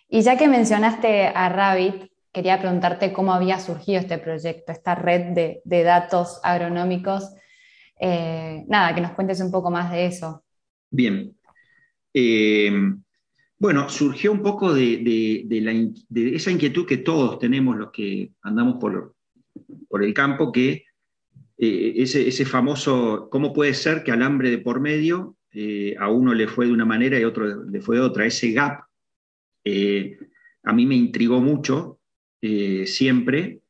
Y 0.09 0.23
ya 0.23 0.37
que 0.37 0.49
mencionaste 0.49 1.28
a 1.28 1.49
Rabbit, 1.50 2.11
quería 2.33 2.59
preguntarte 2.59 3.12
cómo 3.12 3.33
había 3.33 3.61
surgido 3.61 4.00
este 4.00 4.19
proyecto, 4.19 4.73
esta 4.73 4.97
red 4.97 5.61
de, 5.62 5.85
datos 5.85 6.40
agronómicos. 6.43 7.33
Eh, 8.00 8.64
nada, 8.66 8.93
que 8.93 9.02
nos 9.02 9.12
cuentes 9.12 9.40
un 9.40 9.52
poco 9.52 9.71
más 9.71 9.93
de 9.93 10.07
eso. 10.07 10.43
Bien. 10.90 11.37
Eh, 12.18 12.73
bueno, 13.58 13.90
surgió 13.90 14.32
un 14.32 14.42
poco 14.42 14.73
de, 14.73 15.46
esa 16.14 16.50
inquietud 16.50 16.87
que 16.87 16.96
todos 16.96 17.38
tenemos 17.38 17.76
los 17.76 17.90
que 17.90 18.32
andamos 18.40 18.76
por, 18.80 19.14
el 20.02 20.14
campo, 20.14 20.50
que 20.50 20.85
eh, 21.58 21.92
ese, 21.96 22.46
famoso, 22.46 23.28
¿cómo 23.30 23.52
puede 23.52 23.75
ser 23.75 24.02
que 24.02 24.12
al 24.12 24.23
hambre 24.23 24.50
de 24.50 24.56
por 24.56 24.80
medio 24.80 25.37
eh, 25.52 25.94
a 25.99 26.08
uno 26.08 26.32
le 26.32 26.49
fue 26.49 26.64
de 26.64 26.73
una 26.73 26.87
manera 26.87 27.20
y 27.20 27.23
a 27.23 27.28
otro 27.28 27.64
le 27.64 27.80
fue 27.82 27.96
de 27.96 28.02
otra? 28.02 28.25
Ese 28.25 28.52
gap 28.52 28.85
a 30.62 30.73
mí 30.73 30.87
me 30.87 30.94
intrigó 30.94 31.40
mucho 31.42 31.99
siempre 32.40 33.61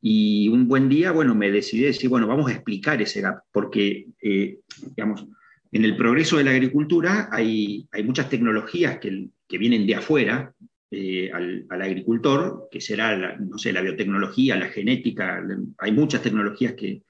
y 0.00 0.48
un 0.48 0.66
buen 0.66 0.88
día, 0.88 1.12
bueno, 1.12 1.36
me 1.36 1.52
decidí 1.52 1.82
decir, 1.82 2.10
bueno, 2.10 2.26
vamos 2.26 2.50
a 2.50 2.54
explicar 2.54 3.00
ese 3.00 3.20
gap, 3.20 3.44
porque, 3.52 4.08
digamos, 4.20 5.28
en 5.72 5.84
el 5.84 5.96
progreso 5.96 6.36
de 6.36 6.44
la 6.44 6.50
agricultura 6.52 7.28
hay, 7.32 7.88
hay 7.90 8.04
muchas 8.04 8.28
tecnologías 8.28 8.98
que, 8.98 9.30
vienen 9.58 9.86
de 9.86 9.94
afuera 9.94 10.54
al, 10.90 11.66
al, 11.68 11.82
agricultor, 11.82 12.68
que 12.70 12.80
será, 12.80 13.16
la, 13.16 13.36
no 13.36 13.58
sé, 13.58 13.72
la 13.72 13.82
biotecnología, 13.82 14.56
la 14.56 14.68
genética, 14.68 15.42
hay 15.78 15.92
muchas 15.92 16.22
tecnologías 16.22 16.74
que, 16.74 17.02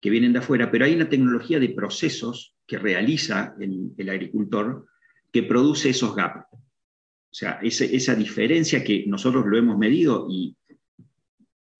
que 0.00 0.10
vienen 0.10 0.32
de 0.32 0.38
afuera, 0.38 0.70
pero 0.70 0.84
hay 0.84 0.94
una 0.94 1.08
tecnología 1.08 1.60
de 1.60 1.68
procesos 1.68 2.54
que 2.66 2.78
realiza 2.78 3.54
el, 3.60 4.08
agricultor 4.08 4.86
que 5.30 5.42
produce 5.42 5.90
esos 5.90 6.16
gaps. 6.16 6.46
O 6.52 7.34
sea, 7.34 7.60
esa 7.62 8.14
diferencia 8.14 8.82
que 8.82 9.04
nosotros 9.06 9.44
lo 9.46 9.56
hemos 9.56 9.78
medido 9.78 10.26
y 10.28 10.56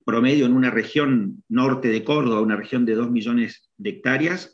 promedio 0.05 0.47
en 0.47 0.53
una 0.53 0.71
región 0.71 1.43
norte 1.49 1.89
de 1.89 2.05
Córdoba, 2.05 2.41
una 2.41 2.57
región 2.57 2.85
de 2.85 2.95
2 2.95 3.11
millones 3.11 3.71
de 3.77 3.91
hectáreas, 3.91 4.53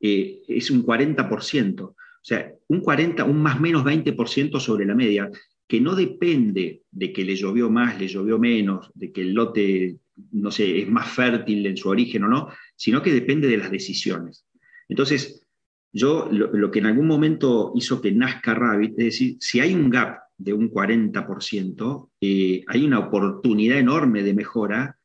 eh, 0.00 0.42
es 0.48 0.70
un 0.70 0.84
40%. 0.84 1.80
O 1.82 1.94
sea, 2.22 2.52
un 2.68 2.80
40, 2.80 3.24
un 3.24 3.40
más 3.40 3.60
menos 3.60 3.84
20% 3.84 4.58
sobre 4.58 4.84
la 4.84 4.94
media, 4.94 5.30
que 5.68 5.80
no 5.80 5.94
depende 5.94 6.82
de 6.90 7.12
que 7.12 7.24
le 7.24 7.36
llovió 7.36 7.70
más, 7.70 7.98
le 7.98 8.08
llovió 8.08 8.38
menos, 8.38 8.90
de 8.94 9.12
que 9.12 9.22
el 9.22 9.32
lote, 9.32 9.96
no 10.32 10.50
sé, 10.50 10.82
es 10.82 10.88
más 10.88 11.08
fértil 11.08 11.66
en 11.66 11.76
su 11.76 11.88
origen 11.88 12.24
o 12.24 12.28
no, 12.28 12.48
sino 12.76 13.02
que 13.02 13.12
depende 13.12 13.48
de 13.48 13.56
las 13.56 13.70
decisiones. 13.70 14.44
Entonces, 14.88 15.46
yo 15.92 16.28
lo, 16.30 16.70
que 16.70 16.78
en 16.78 16.86
algún 16.86 17.06
momento 17.06 17.72
hizo 17.74 18.00
que 18.00 18.12
nazca 18.12 18.54
Rabbit, 18.54 18.98
es 18.98 19.04
decir, 19.04 19.36
si 19.40 19.60
hay 19.60 19.74
un 19.74 19.90
gap 19.90 20.18
de 20.36 20.52
un 20.52 20.70
40%, 20.70 22.10
eh, 22.20 22.62
hay 22.66 22.84
una 22.84 22.98
oportunidad 22.98 23.78
enorme 23.78 24.22
de 24.22 24.34
mejora 24.34 24.98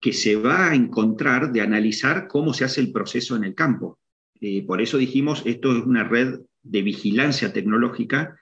que 0.00 0.12
se 0.12 0.36
va 0.36 0.70
a 0.70 0.74
encontrar 0.74 1.52
de 1.52 1.62
analizar 1.62 2.28
cómo 2.28 2.52
se 2.52 2.64
hace 2.64 2.80
el 2.80 2.92
proceso 2.92 3.34
en 3.34 3.44
el 3.44 3.54
campo. 3.54 3.98
Eh, 4.40 4.64
por 4.66 4.80
eso 4.80 4.98
dijimos, 4.98 5.42
esto 5.46 5.76
es 5.76 5.84
una 5.84 6.04
red 6.04 6.40
de 6.62 6.82
vigilancia 6.82 7.52
tecnológica 7.52 8.38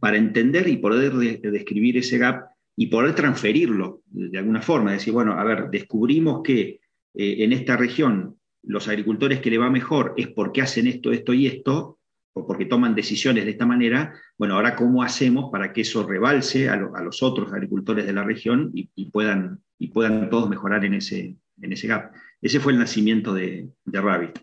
para 0.00 0.16
entender 0.16 0.68
y 0.68 0.78
poder 0.78 1.12
describir 1.12 1.98
ese 1.98 2.18
gap 2.18 2.46
y 2.76 2.86
poder 2.86 3.14
transferirlo 3.14 4.02
de 4.06 4.38
alguna 4.38 4.62
forma. 4.62 4.92
Decir, 4.92 5.12
bueno, 5.12 5.34
a 5.34 5.44
ver, 5.44 5.68
descubrimos 5.70 6.42
que 6.42 6.80
eh, 7.14 7.44
en 7.44 7.52
esta 7.52 7.76
región 7.76 8.36
los 8.62 8.88
agricultores 8.88 9.40
que 9.40 9.50
le 9.50 9.58
va 9.58 9.70
mejor 9.70 10.14
es 10.16 10.28
porque 10.28 10.62
hacen 10.62 10.86
esto, 10.86 11.12
esto 11.12 11.32
y 11.32 11.46
esto, 11.46 11.98
o 12.32 12.46
porque 12.46 12.66
toman 12.66 12.94
decisiones 12.94 13.44
de 13.44 13.50
esta 13.50 13.66
manera, 13.66 14.14
bueno, 14.38 14.54
ahora 14.54 14.76
cómo 14.76 15.02
hacemos 15.02 15.50
para 15.50 15.72
que 15.72 15.80
eso 15.80 16.06
rebalse 16.06 16.68
a, 16.68 16.76
los 16.76 17.22
otros 17.22 17.52
agricultores 17.52 18.06
de 18.06 18.12
la 18.12 18.22
región 18.22 18.70
y, 18.72 19.10
puedan, 19.10 19.60
y 19.78 19.88
puedan 19.88 20.30
todos 20.30 20.48
mejorar 20.48 20.84
en 20.84 20.94
ese, 20.94 21.36
en 21.60 21.72
ese 21.72 21.88
gap. 21.88 22.12
Ese 22.40 22.60
fue 22.60 22.72
el 22.72 22.78
nacimiento 22.78 23.34
de, 23.34 23.68
de 23.84 24.00
Rabbit. 24.00 24.38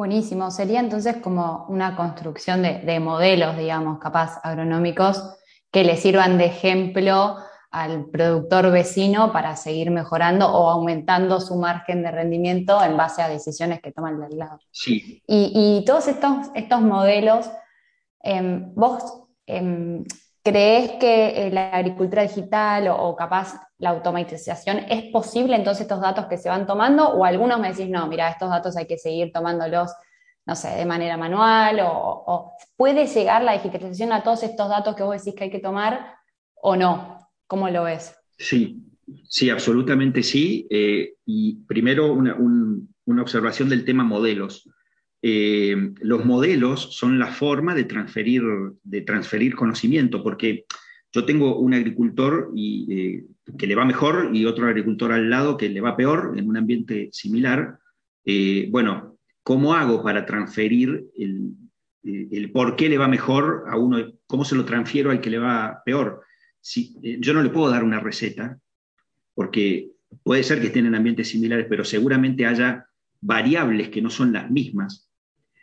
Buenísimo. 0.00 0.50
Sería 0.50 0.80
entonces 0.80 1.18
como 1.18 1.66
una 1.68 1.94
construcción 1.94 2.62
de, 2.62 2.78
de 2.78 3.00
modelos, 3.00 3.58
digamos, 3.58 3.98
capaz 3.98 4.40
agronómicos 4.42 5.36
que 5.70 5.84
le 5.84 5.98
sirvan 5.98 6.38
de 6.38 6.46
ejemplo 6.46 7.36
al 7.70 8.06
productor 8.06 8.72
vecino 8.72 9.30
para 9.30 9.56
seguir 9.56 9.90
mejorando 9.90 10.50
o 10.50 10.70
aumentando 10.70 11.38
su 11.38 11.54
margen 11.56 12.02
de 12.02 12.12
rendimiento 12.12 12.82
en 12.82 12.96
base 12.96 13.20
a 13.20 13.28
decisiones 13.28 13.82
que 13.82 13.92
toman 13.92 14.18
del 14.18 14.38
lado. 14.38 14.58
Sí. 14.70 15.22
Y, 15.26 15.84
todos 15.84 16.08
estos, 16.08 16.46
estos 16.54 16.80
modelos, 16.80 17.50
em, 18.22 18.74
¿vos 18.74 19.04
em, 19.44 20.06
crees 20.42 20.92
que 20.92 21.46
eh, 21.46 21.50
la 21.50 21.70
agricultura 21.70 22.22
digital 22.22 22.88
o, 22.88 23.14
capaz 23.16 23.60
la 23.78 23.90
automatización 23.90 24.78
es 24.88 25.10
posible 25.12 25.56
en 25.56 25.64
todos 25.64 25.80
estos 25.80 26.00
datos 26.00 26.26
que 26.26 26.38
se 26.38 26.48
van 26.48 26.66
tomando? 26.66 27.08
O 27.08 27.24
algunos 27.24 27.58
me 27.60 27.70
decís, 27.72 27.88
no, 27.88 28.06
mira, 28.06 28.30
estos 28.30 28.50
datos 28.50 28.76
hay 28.76 28.86
que 28.86 28.98
seguir 28.98 29.32
tomándolos 29.32 29.90
no 30.46 30.56
sé, 30.56 30.68
de 30.70 30.84
manera 30.84 31.16
manual, 31.16 31.80
o, 31.84 32.52
puede 32.76 33.06
llegar 33.06 33.42
la 33.42 33.52
digitalización 33.52 34.12
a 34.12 34.22
todos 34.22 34.42
estos 34.42 34.68
datos 34.68 34.96
que 34.96 35.02
vos 35.02 35.16
decís 35.16 35.38
que 35.38 35.44
hay 35.44 35.50
que 35.50 35.60
tomar 35.60 36.16
o 36.54 36.74
no. 36.74 37.18
¿Cómo 37.46 37.68
lo 37.68 37.84
ves? 37.84 38.16
Sí, 38.38 38.82
sí, 39.28 39.50
absolutamente 39.50 40.22
sí. 40.22 40.66
Eh, 40.70 41.14
y 41.24 41.56
primero 41.66 42.12
una, 42.12 42.36
observación 43.22 43.68
del 43.68 43.84
tema 43.84 44.02
modelos. 44.02 44.68
Eh, 45.22 45.92
los 46.00 46.24
modelos 46.24 46.96
son 46.96 47.18
la 47.18 47.28
forma 47.28 47.74
de 47.74 47.84
transferir, 47.84 48.42
de 48.82 49.00
transferir 49.02 49.54
conocimiento, 49.54 50.22
porque 50.22 50.64
yo 51.12 51.24
tengo 51.24 51.58
un 51.58 51.74
agricultor 51.74 52.52
eh, 52.56 53.24
que 53.58 53.66
le 53.66 53.74
va 53.74 53.84
mejor 53.84 54.30
y 54.32 54.46
otro 54.46 54.66
agricultor 54.66 55.12
al 55.12 55.28
lado 55.28 55.56
que 55.56 55.68
le 55.68 55.80
va 55.80 55.96
peor 55.96 56.34
en 56.36 56.48
un 56.48 56.56
ambiente 56.56 57.10
similar. 57.12 57.78
bueno, 58.70 59.18
¿cómo 59.42 59.74
hago 59.74 60.02
para 60.02 60.24
transferir 60.24 61.06
el, 61.16 61.54
el, 62.02 62.50
por 62.52 62.76
qué 62.76 62.88
le 62.88 62.98
va 62.98 63.08
mejor 63.08 63.64
a 63.68 63.76
uno? 63.76 64.12
¿Cómo 64.26 64.44
se 64.44 64.54
lo 64.54 64.64
transfiero 64.64 65.10
al 65.10 65.20
que 65.20 65.30
le 65.30 65.38
va 65.38 65.82
peor? 65.84 66.22
Eh, 67.02 67.18
yo 67.20 67.34
no 67.34 67.42
le 67.42 67.50
puedo 67.50 67.70
dar 67.70 67.84
una 67.84 68.00
receta, 68.00 68.58
porque 69.34 69.90
puede 70.22 70.42
ser 70.42 70.60
que 70.60 70.68
estén 70.68 70.86
en 70.86 70.94
ambientes 70.94 71.28
similares, 71.28 71.66
pero 71.68 71.84
seguramente 71.84 72.46
haya 72.46 72.86
variables 73.20 73.88
que 73.88 74.02
no 74.02 74.10
son 74.10 74.32
las 74.32 74.50
mismas. 74.50 75.09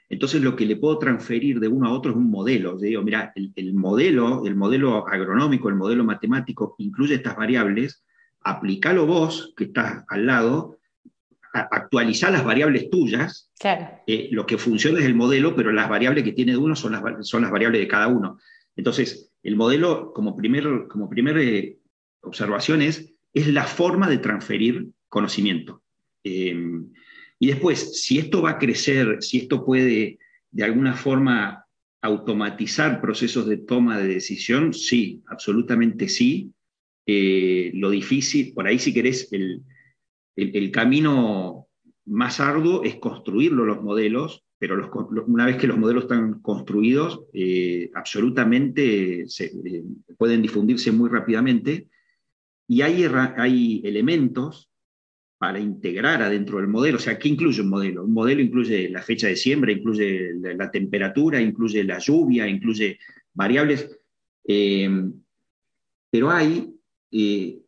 Entonces 0.10 0.42
lo 0.42 0.56
que 0.56 0.66
le 0.66 0.78
puedo 0.78 0.98
transferir 0.98 1.60
de 1.60 1.68
uno 1.68 1.88
a 1.88 1.92
otro 1.92 2.12
es 2.12 2.18
un 2.18 2.30
modelo. 2.30 2.78
digo, 2.78 3.02
mira, 3.02 3.34
el, 3.36 3.74
modelo, 3.74 4.46
el 4.46 4.56
modelo 4.56 5.08
agronómico, 5.08 5.70
el 5.70 5.76
modelo 5.76 6.04
matemático 6.04 6.76
incluye 6.78 7.16
estas 7.16 7.36
variables, 7.36 8.04
aplicalo 8.42 9.06
vos, 9.06 9.54
que 9.58 9.66
estás 9.66 10.06
al 10.08 10.26
lado, 10.26 10.78
actualizar 11.52 12.32
las 12.32 12.46
variables 12.46 12.90
tuyas. 12.90 13.52
Eh, 14.08 14.30
lo 14.32 14.46
que 14.46 14.58
funciona 14.58 15.00
es 15.00 15.06
el 15.06 15.16
modelo, 15.16 15.56
pero 15.56 15.72
las 15.72 15.90
variables 15.90 16.24
que 16.24 16.34
tiene 16.34 16.54
de 16.54 16.58
uno 16.58 16.76
son 16.76 16.94
las, 16.94 17.28
son 17.28 17.42
las 17.42 17.52
variables 17.52 17.82
de 17.82 17.88
cada 17.88 18.08
uno. 18.08 18.40
Entonces, 18.76 19.32
el 19.44 19.56
modelo, 19.56 20.14
como 20.14 20.36
primera 20.36 20.88
como 20.88 21.10
primer, 21.10 21.38
eh, 21.38 21.80
observación, 22.22 22.82
es, 22.82 23.14
la 23.34 23.66
forma 23.66 24.10
de 24.10 24.18
transferir 24.18 24.88
conocimiento. 25.10 25.84
Em, 26.24 26.92
y 27.39 27.48
después, 27.48 28.01
si 28.01 28.17
esto 28.17 28.41
va 28.41 28.51
a 28.51 28.58
crecer, 28.58 29.17
si 29.22 29.38
esto 29.39 29.63
puede 29.65 30.20
de 30.51 30.63
alguna 30.63 30.94
forma 30.94 31.65
automatizar 32.01 33.01
procesos 33.01 33.48
de 33.48 33.58
toma 33.58 34.00
de 34.00 34.08
decisión, 34.08 34.74
sí, 34.74 35.24
absolutamente 35.27 36.08
sí. 36.08 36.51
Eh, 37.06 37.72
lo 37.74 37.89
difícil, 37.89 38.53
por 38.53 38.67
ahí 38.67 38.79
si 38.79 38.94
querés, 38.94 39.32
el, 39.32 39.63
el, 40.36 40.72
camino 40.72 41.67
más 42.06 42.41
arduo 42.41 42.84
es 42.84 42.96
construirlo 42.98 43.65
los 43.65 43.82
modelos 43.82 44.44
pero 44.60 44.91
una 45.27 45.46
vez 45.46 45.58
que 45.58 45.67
los 45.67 45.77
modelos 45.77 46.03
están 46.03 46.41
construidos, 46.41 47.22
eh, 47.34 47.91
absolutamente 47.94 49.22
eh, 49.22 49.84
pueden 50.17 50.41
difundirse 50.41 50.91
muy 50.91 51.10
rápidamente 51.10 51.88
y 52.67 52.82
hay, 52.82 53.06
hay 53.38 53.82
elementos 53.86 54.70
para 55.38 55.60
integrar 55.60 56.22
adentro 56.22 56.58
del 56.58 56.67
modelo. 56.67 56.98
O 56.98 57.01
sea, 57.01 57.17
¿qué 57.17 57.29
incluye 57.29 57.62
un 57.62 57.70
modelo? 57.70 58.03
Un 58.03 58.13
modelo 58.13 58.41
incluye 58.41 58.89
la 58.89 59.01
fecha 59.01 59.27
de 59.27 59.36
siembra, 59.36 59.72
incluye 59.72 60.34
la, 60.39 60.72
temperatura, 60.72 61.39
incluye 61.39 61.84
la 61.84 62.00
lluvia, 62.00 62.48
incluye 62.48 63.00
variables, 63.34 63.89
eh, 64.48 64.89
pero 66.10 66.32
hay 66.32 66.74
eh, 67.12 67.60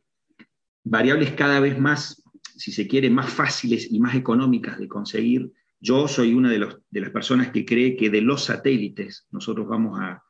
variables 0.84 1.32
cada 1.32 1.60
vez 1.60 1.78
más, 1.78 2.24
si 2.56 2.72
se 2.72 2.88
quiere, 2.88 3.10
más 3.10 3.32
fáciles 3.32 3.92
y 3.92 4.00
más 4.00 4.16
económicas 4.16 4.80
de 4.80 4.88
conseguir. 4.88 5.52
Yo 5.80 6.08
soy 6.08 6.34
una 6.34 6.50
de, 6.50 6.68
de 6.90 7.02
las 7.02 7.12
personas 7.12 7.52
que 7.52 7.66
cree 7.66 7.96
que 7.96 8.10
de 8.10 8.22
los 8.22 8.46
satélites 8.46 9.28
nosotros 9.32 9.68
vamos 9.68 10.00
a, 10.00 10.24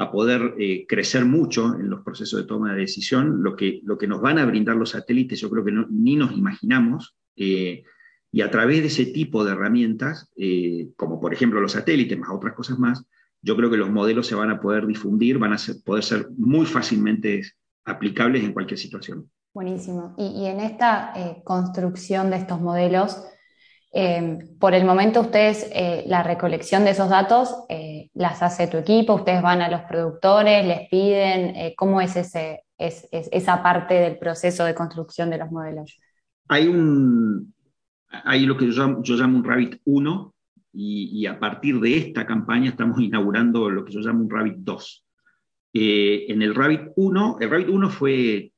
a 0.00 0.10
poder 0.10 0.54
eh, 0.58 0.86
crecer 0.88 1.26
mucho 1.26 1.74
en 1.74 1.90
los 1.90 2.00
procesos 2.00 2.40
de 2.40 2.46
toma 2.46 2.72
de 2.72 2.80
decisión, 2.80 3.42
lo 3.42 3.54
que, 3.54 3.82
lo 3.84 3.98
que 3.98 4.06
nos 4.06 4.22
van 4.22 4.38
a 4.38 4.46
brindar 4.46 4.74
los 4.76 4.90
satélites 4.90 5.38
yo 5.38 5.50
creo 5.50 5.62
que 5.62 5.74
ni 5.90 6.16
nos 6.16 6.32
imaginamos, 6.32 7.18
eh, 7.36 7.84
y 8.32 8.40
a 8.40 8.50
través 8.50 8.80
de 8.80 8.86
ese 8.86 9.04
tipo 9.04 9.44
de 9.44 9.52
herramientas, 9.52 10.32
eh, 10.36 10.88
como 10.96 11.20
por 11.20 11.34
ejemplo 11.34 11.60
los 11.60 11.72
satélites, 11.72 12.18
más 12.18 12.30
otras 12.30 12.54
cosas 12.54 12.78
más, 12.78 13.04
yo 13.42 13.54
creo 13.56 13.70
que 13.70 13.76
los 13.76 13.90
modelos 13.90 14.26
se 14.26 14.34
van 14.34 14.50
a 14.50 14.58
poder 14.58 14.86
difundir, 14.86 15.36
van 15.36 15.52
a 15.52 15.58
poder 15.84 16.02
ser 16.02 16.30
muy 16.34 16.64
fácilmente 16.64 17.42
aplicables 17.84 18.42
en 18.42 18.54
cualquier 18.54 18.78
situación. 18.78 19.30
Buenísimo. 19.52 20.14
Y 20.16 20.46
en 20.46 20.60
esta 20.60 21.12
construcción 21.44 22.30
de 22.30 22.36
estos 22.36 22.58
modelos, 22.58 23.22
Em, 23.92 24.56
por 24.58 24.74
el 24.74 24.84
momento 24.84 25.20
ustedes, 25.20 25.68
eh, 25.72 26.04
la 26.06 26.22
recolección 26.22 26.84
de 26.84 26.90
esos 26.90 27.08
datos 27.08 27.64
eh, 27.68 28.08
las 28.14 28.40
hace 28.40 28.68
tu 28.68 28.76
equipo, 28.76 29.14
ustedes 29.14 29.42
van 29.42 29.62
a 29.62 29.68
los 29.68 29.80
productores, 29.82 30.64
les 30.64 30.88
piden, 30.88 31.56
eh, 31.56 31.74
¿cómo 31.76 32.00
es, 32.00 32.14
ese, 32.14 32.62
esa 32.78 33.62
parte 33.64 33.94
del 33.94 34.16
proceso 34.16 34.64
de 34.64 34.76
construcción 34.76 35.28
de 35.28 35.38
los 35.38 35.50
modelos? 35.50 35.98
Hay, 36.46 36.68
un, 36.68 37.52
hay 38.08 38.46
lo 38.46 38.56
que 38.56 38.70
yo 38.70 38.86
llamo, 39.16 39.38
un 39.38 39.44
Rabbit 39.44 39.80
1 39.84 40.34
y, 40.72 41.26
a 41.26 41.40
partir 41.40 41.80
de 41.80 41.98
esta 41.98 42.24
campaña 42.24 42.70
estamos 42.70 43.00
inaugurando 43.00 43.68
lo 43.70 43.84
que 43.84 43.92
yo 43.92 44.00
llamo 44.00 44.22
un 44.22 44.30
Rabbit 44.30 44.58
2. 44.58 45.06
en 45.72 46.42
el 46.42 46.54
Rabbit 46.54 46.92
1, 46.94 47.38
el 47.40 47.50
Rabbit 47.50 47.68
1 47.68 47.90
fue, 47.90 48.52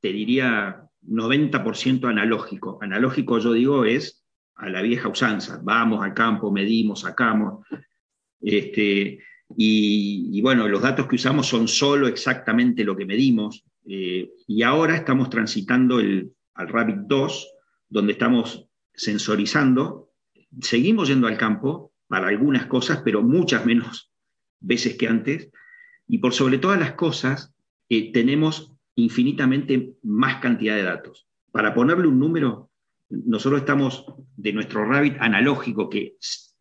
te 0.00 0.12
diría, 0.12 0.82
90% 1.06 2.08
analógico. 2.08 2.78
Analógico 2.80 3.38
yo 3.38 3.52
digo 3.52 3.84
es 3.84 4.24
a 4.58 4.68
la 4.68 4.82
vieja 4.82 5.08
usanza, 5.08 5.60
vamos 5.62 6.04
al 6.04 6.14
campo, 6.14 6.50
medimos, 6.50 7.00
sacamos. 7.00 7.64
Este, 8.40 9.20
y, 9.56 10.40
bueno, 10.42 10.68
los 10.68 10.82
datos 10.82 11.06
que 11.06 11.16
usamos 11.16 11.46
son 11.46 11.68
solo 11.68 12.08
exactamente 12.08 12.84
lo 12.84 12.96
que 12.96 13.06
medimos. 13.06 13.64
Eh, 13.86 14.30
y 14.46 14.62
ahora 14.62 14.96
estamos 14.96 15.30
transitando 15.30 16.00
el, 16.00 16.32
al 16.54 16.68
Rabbit 16.68 16.98
2, 17.06 17.48
donde 17.88 18.12
estamos 18.12 18.68
sensorizando. 18.92 20.10
Seguimos 20.60 21.08
yendo 21.08 21.28
al 21.28 21.38
campo 21.38 21.92
para 22.08 22.28
algunas 22.28 22.66
cosas, 22.66 23.00
pero 23.04 23.22
muchas 23.22 23.64
menos 23.64 24.12
veces 24.60 24.96
que 24.96 25.06
antes. 25.06 25.50
Y 26.08 26.18
por 26.18 26.34
sobre 26.34 26.58
todas 26.58 26.80
las 26.80 26.92
cosas, 26.92 27.54
eh, 27.88 28.12
tenemos 28.12 28.74
infinitamente 28.96 29.94
más 30.02 30.40
cantidad 30.40 30.74
de 30.74 30.82
datos. 30.82 31.28
Para 31.52 31.74
ponerle 31.74 32.08
un 32.08 32.18
número, 32.18 32.67
nosotros 33.10 33.60
estamos 33.60 34.04
de 34.36 34.52
nuestro 34.52 34.84
Rabbit 34.84 35.16
analógico, 35.20 35.88
que 35.88 36.16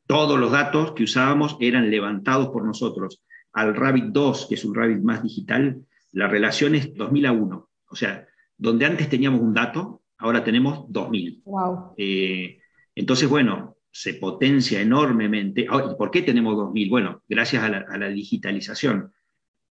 todos 0.05 0.39
los 0.39 0.51
datos 0.51 0.93
que 0.93 1.03
usábamos 1.03 1.57
eran 1.59 1.89
levantados 1.89 2.49
por 2.49 2.65
nosotros, 2.65 3.21
al 3.53 3.75
Rabbit 3.75 4.05
2, 4.05 4.47
que 4.47 4.55
es 4.55 4.65
un 4.65 4.75
Rabbit 4.75 5.01
más 5.01 5.23
digital, 5.23 5.81
la 6.11 6.27
relación 6.27 6.75
es 6.75 6.93
2000 6.95 7.25
a 7.25 7.31
1. 7.31 7.69
O 7.89 7.95
sea, 7.95 8.25
donde 8.57 8.85
antes 8.85 9.09
teníamos 9.09 9.41
un 9.41 9.53
dato, 9.53 10.03
ahora 10.17 10.43
tenemos 10.43 10.85
2000. 10.89 11.41
Wow. 11.45 11.93
Eh, 11.97 12.59
entonces, 12.95 13.29
bueno, 13.29 13.77
se 13.91 14.13
potencia 14.13 14.81
enormemente. 14.81 15.67
Ah, 15.69 15.91
¿Y 15.91 15.95
por 15.95 16.11
qué 16.11 16.21
tenemos 16.21 16.55
2000? 16.55 16.89
Bueno, 16.89 17.23
gracias 17.27 17.63
a 17.63 17.97
la, 17.97 18.09
digitalización. 18.09 19.11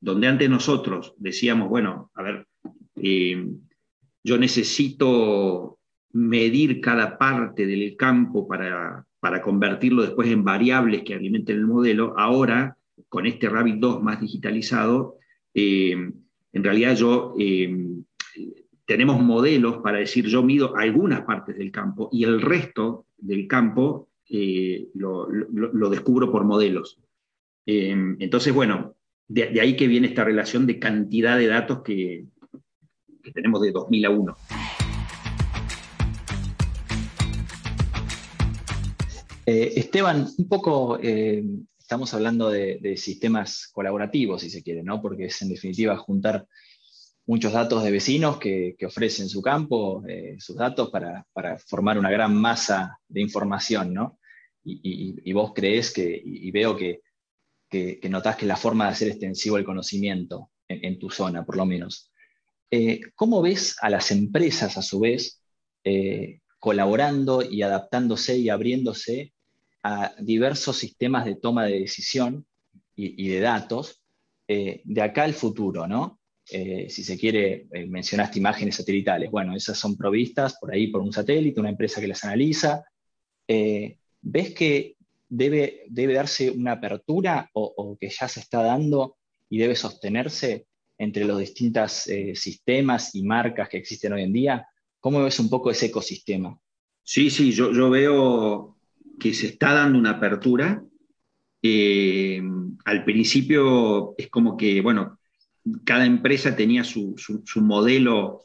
Donde 0.01 0.27
antes 0.27 0.51
nosotros 0.51 1.15
decíamos, 1.17 1.69
bueno, 1.69 2.11
a 2.15 2.23
ver, 2.23 2.47
eh, 2.97 3.49
yo 4.23 4.39
necesito 4.39 5.76
medir 6.17 6.81
cada 6.81 7.19
parte 7.19 7.67
del 7.67 7.95
campo 7.97 8.49
para, 8.49 9.05
convertirlo 9.43 10.03
después 10.03 10.29
en 10.29 10.45
variables 10.45 11.03
que 11.03 11.15
alimenten 11.15 11.59
el 11.59 11.67
modelo, 11.67 12.15
ahora, 12.17 12.77
con 13.09 13.27
este 13.27 13.49
Rabbit 13.49 13.77
2 13.77 14.03
más 14.03 14.21
digitalizado, 14.21 15.17
eh, 15.53 15.93
en 15.93 16.65
realidad 16.65 16.97
yo 16.97 17.35
eh, 17.39 17.77
tenemos 18.87 19.21
modelos 19.21 19.79
para 19.79 19.99
decir 19.99 20.27
yo 20.27 20.43
mido 20.43 20.77
algunas 20.77 21.23
partes 21.23 21.59
del 21.59 21.71
campo 21.71 22.09
y 22.13 22.25
el 22.25 22.41
resto 22.41 23.07
del 23.19 23.47
campo 23.47 24.09
eh, 24.31 24.89
lo, 24.95 25.29
descubro 25.91 26.31
por 26.33 26.45
modelos. 26.45 26.99
entonces, 27.67 28.55
bueno, 28.55 28.95
de, 29.29 29.61
ahí 29.61 29.77
que 29.77 29.89
viene 29.89 30.07
esta 30.07 30.25
relación 30.25 30.67
de 30.67 30.79
cantidad 30.79 31.37
de 31.37 31.49
datos 31.49 31.83
que, 31.83 32.25
que 33.23 33.33
tenemos 33.33 33.61
de 33.61 33.73
2000 33.73 34.07
a 34.07 34.11
1. 34.11 34.37
Eh, 39.49 39.75
Esteban, 39.77 40.27
un 40.39 40.49
poco 40.49 40.99
eh, 41.01 41.45
estamos 41.79 42.13
hablando 42.15 42.51
de, 42.51 42.97
sistemas 42.97 43.69
colaborativos, 43.73 44.43
si 44.43 44.51
se 44.51 44.61
quiere, 44.61 44.83
¿no? 44.83 45.01
Porque 45.01 45.27
es 45.27 45.41
en 45.41 45.51
definitiva 45.51 45.97
juntar 45.97 46.45
muchos 47.27 47.53
datos 47.53 47.85
de 47.85 47.93
vecinos 47.93 48.39
que, 48.39 48.77
ofrecen 48.85 49.29
su 49.29 49.41
campo, 49.41 50.05
eh, 50.09 50.35
sus 50.41 50.57
datos 50.57 50.91
para, 50.91 51.25
formar 51.59 51.97
una 51.97 52.11
gran 52.11 52.35
masa 52.35 52.99
de 53.07 53.21
información, 53.21 53.95
¿no? 53.95 54.19
Y, 54.65 55.33
vos 55.33 55.53
crees 55.55 55.93
que, 55.93 56.21
y 56.25 56.51
veo 56.51 56.77
que, 56.77 57.03
que, 57.71 58.01
notás 58.11 58.35
que 58.35 58.47
la 58.47 58.57
forma 58.57 58.87
de 58.87 58.91
hacer 58.91 59.09
extensivo 59.09 59.59
el 59.59 59.65
conocimiento 59.65 60.51
en, 60.67 60.99
tu 60.99 61.09
zona, 61.09 61.45
por 61.45 61.57
lo 61.57 61.65
menos. 61.65 62.11
¿Cómo 63.15 63.43
ves 63.43 63.77
a 63.81 63.91
las 63.91 64.11
empresas, 64.11 64.77
a 64.77 64.83
su 64.83 64.99
vez, 64.99 65.41
colaborando 66.59 67.49
y 67.49 67.63
adaptándose 67.63 68.39
y 68.39 68.49
abriéndose 68.49 69.35
a 69.87 70.13
diversos 70.19 70.77
sistemas 70.77 71.25
de 71.25 71.37
toma 71.37 71.65
de 71.67 71.79
decisión 71.79 72.45
y, 72.97 73.29
de 73.29 73.39
datos 73.39 74.03
eh, 74.49 74.81
de 74.85 75.03
acá 75.03 75.23
al 75.23 75.35
futuro, 75.35 75.87
¿no? 75.87 76.19
Eh, 76.51 76.89
si 76.91 77.05
se 77.05 77.17
quiere, 77.17 77.69
eh, 77.73 77.87
mencionaste 77.87 78.41
imágenes 78.41 78.75
satelitales. 78.75 79.31
Bueno, 79.31 79.55
esas 79.55 79.79
son 79.79 79.97
provistas 79.97 80.57
por 80.59 80.73
ahí 80.73 80.89
por 80.89 81.03
un 81.03 81.13
satélite, 81.13 81.61
una 81.61 81.71
empresa 81.71 82.01
que 82.01 82.09
las 82.09 82.25
analiza. 82.25 82.85
¿Ves 83.47 84.55
que 84.55 84.97
debe, 85.29 85.85
debe 85.89 86.15
darse 86.15 86.51
una 86.51 86.73
apertura 86.73 87.49
o, 87.53 87.97
que 88.01 88.09
ya 88.09 88.27
se 88.27 88.41
está 88.41 88.63
dando 88.63 89.19
y 89.49 89.59
debe 89.59 89.77
sostenerse 89.77 90.67
entre 90.99 91.25
los 91.25 91.39
distintos 91.39 92.09
sistemas 92.35 93.15
y 93.15 93.23
marcas 93.23 93.69
que 93.69 93.77
existen 93.77 94.15
hoy 94.15 94.23
en 94.23 94.33
día? 94.33 94.67
¿Cómo 94.99 95.23
ves 95.23 95.39
un 95.39 95.49
poco 95.49 95.71
ese 95.71 95.87
ecosistema? 95.87 96.59
Sí, 97.05 97.31
sí, 97.31 97.53
yo, 97.53 97.73
yo 97.73 97.89
veo 97.89 98.76
que 99.19 99.35
se 99.35 99.47
está 99.49 99.73
dando 99.73 99.99
una 99.99 100.11
apertura. 100.11 100.83
Eh, 101.63 102.43
al 102.85 103.05
principio 103.05 104.15
es 104.17 104.29
como 104.29 104.57
que, 104.57 104.81
bueno, 104.81 105.19
cada 105.85 106.07
empresa 106.07 106.55
tenía 106.55 106.85
su, 106.85 107.17
modelo 107.57 108.43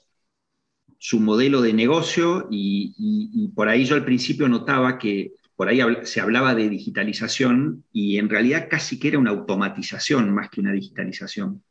su 0.97 1.19
modelo 1.19 1.61
de 1.61 1.73
negocio 1.73 2.47
y, 2.51 3.51
por 3.55 3.69
ahí 3.69 3.85
yo 3.85 3.95
al 3.95 4.05
principio 4.05 4.47
notaba 4.47 4.99
que 4.99 5.33
por 5.55 5.67
ahí 5.67 5.79
se 6.03 6.21
hablaba 6.21 6.55
de 6.55 6.69
digitalización 6.69 7.83
y 7.91 8.17
en 8.17 8.29
realidad 8.29 8.67
casi 8.69 8.99
que 8.99 9.09
era 9.09 9.19
una 9.19 9.31
automatización 9.31 10.31
más 10.31 10.49
que 10.49 10.61
una 10.61 10.71
digitalización. 10.71 11.63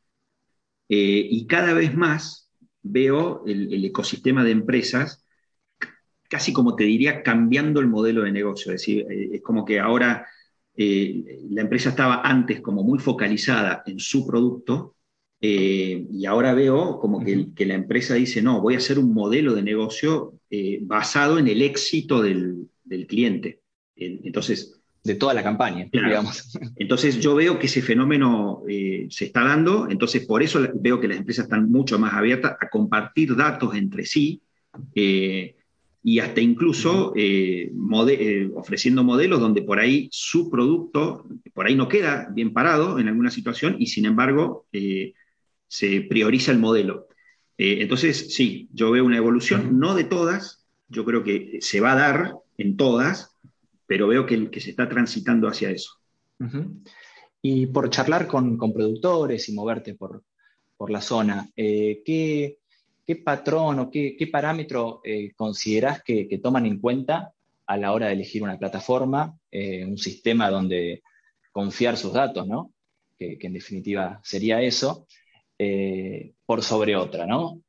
Eh, 0.89 1.29
y 1.31 1.47
cada 1.47 1.73
vez 1.73 1.95
más 1.97 2.51
veo 2.83 3.45
el, 3.47 3.85
ecosistema 3.85 4.45
de 4.45 4.51
empresas 4.51 5.25
casi 6.31 6.53
como 6.53 6.77
te 6.77 6.85
diría, 6.85 7.23
cambiando 7.23 7.81
el 7.81 7.89
modelo 7.89 8.23
de 8.23 8.33
negocio. 8.33 8.73
Es 8.73 8.81
decir, 8.81 9.05
eh, 9.11 9.31
es 9.33 9.43
como 9.43 9.65
que 9.65 9.81
ahora 9.81 10.27
eh, 10.77 11.41
la 11.51 11.63
empresa 11.63 11.91
estaba 11.91 12.23
antes 12.23 12.61
como 12.61 12.85
muy 12.85 13.01
focalizada 13.01 13.83
en 13.85 13.99
su 13.99 14.27
producto 14.27 14.95
eh, 15.41 16.07
y 16.09 16.27
ahora 16.27 16.55
veo 16.55 17.01
como 17.01 17.23
que, 17.25 17.67
la 17.67 17.75
empresa 17.75 18.15
dice, 18.15 18.41
no, 18.43 18.61
voy 18.61 18.75
a 18.75 18.79
hacer 18.79 18.99
un 18.99 19.13
modelo 19.13 19.55
de 19.55 19.63
negocio 19.63 20.35
basado 20.83 21.39
en 21.39 21.49
el 21.49 21.63
éxito 21.63 22.23
del, 22.23 22.69
cliente. 23.09 23.61
Entonces... 23.97 24.77
De 25.03 25.15
toda 25.15 25.33
la 25.33 25.43
campaña, 25.43 25.89
digamos. 25.91 26.53
Entonces 26.77 27.21
yo 27.21 27.35
veo 27.35 27.59
que 27.59 27.67
ese 27.67 27.81
fenómeno 27.81 28.63
se 29.09 29.25
está 29.25 29.45
dando, 29.45 29.89
entonces 29.89 30.27
por 30.27 30.43
eso 30.43 30.61
veo 30.75 31.01
que 31.01 31.09
las 31.09 31.17
empresas 31.17 31.45
están 31.45 31.71
mucho 31.71 31.99
más 31.99 32.13
abiertas 32.13 32.57
a 32.61 32.69
compartir 32.69 33.35
datos 33.35 33.75
entre 33.75 34.05
sí 34.05 34.43
y 36.03 36.19
hasta 36.19 36.41
incluso 36.41 37.13
eh, 37.15 37.71
eh, 38.09 38.51
ofreciendo 38.55 39.05
modelos 39.05 39.41
donde 39.41 39.63
por 39.63 39.79
ahí 39.79 40.09
su 40.11 40.51
producto, 40.51 41.27
por 41.53 41.67
ahí 41.67 41.75
no 41.75 41.89
queda 41.89 42.29
bien 42.33 42.53
parado 42.53 42.99
en 42.99 43.09
alguna 43.09 43.31
situación 43.31 43.77
y 43.79 43.87
sin 43.87 44.07
embargo 44.07 44.67
eh, 44.73 45.13
se 45.69 46.01
prioriza 46.03 46.53
el 46.53 46.59
modelo. 46.59 47.09
entonces, 47.57 48.35
sí, 48.35 48.69
yo 48.73 48.91
veo 48.91 49.05
una 49.05 49.19
evolución, 49.19 49.79
no 49.79 49.95
de 49.95 50.05
todas, 50.05 50.67
yo 50.89 51.05
creo 51.05 51.23
que 51.23 51.59
se 51.61 51.81
va 51.81 51.93
a 51.93 51.97
dar 51.97 52.35
en 52.57 52.77
todas, 52.77 53.37
pero 53.87 54.09
veo 54.09 54.25
que, 54.25 54.51
que 54.51 54.61
se 54.61 54.71
está 54.71 54.89
transitando 54.89 55.47
hacia 55.47 55.71
eso. 55.71 56.01
Y 57.43 57.67
por 57.67 57.91
charlar 57.91 58.27
con, 58.27 58.59
productores 58.59 59.49
y 59.49 59.55
moverte 59.55 59.95
por, 59.95 60.23
la 60.89 61.01
zona, 61.03 61.51
eh, 61.57 62.03
¿qué, 63.07 63.17
patrón 63.17 63.79
o 63.79 63.91
qué, 63.91 64.29
parámetro 64.31 65.01
eh, 65.05 65.33
consideras 65.35 66.03
que, 66.03 66.41
toman 66.43 66.67
en 66.67 66.81
cuenta 66.81 67.33
a 67.67 67.77
la 67.77 67.93
hora 67.93 68.09
de 68.09 68.15
elegir 68.15 68.43
una 68.43 68.59
plataforma, 68.59 69.37
eh, 69.51 69.85
un 69.85 69.99
sistema 69.99 70.51
donde 70.51 71.03
confiar 71.53 71.97
sus 71.97 72.13
datos, 72.13 72.47
¿no? 72.47 72.73
Que, 73.19 73.39
en 73.41 73.53
definitiva 73.53 74.21
sería 74.25 74.63
eso, 74.63 75.07
por 76.47 76.63
sobre 76.63 76.97
otra, 76.97 77.27
¿no? 77.27 77.63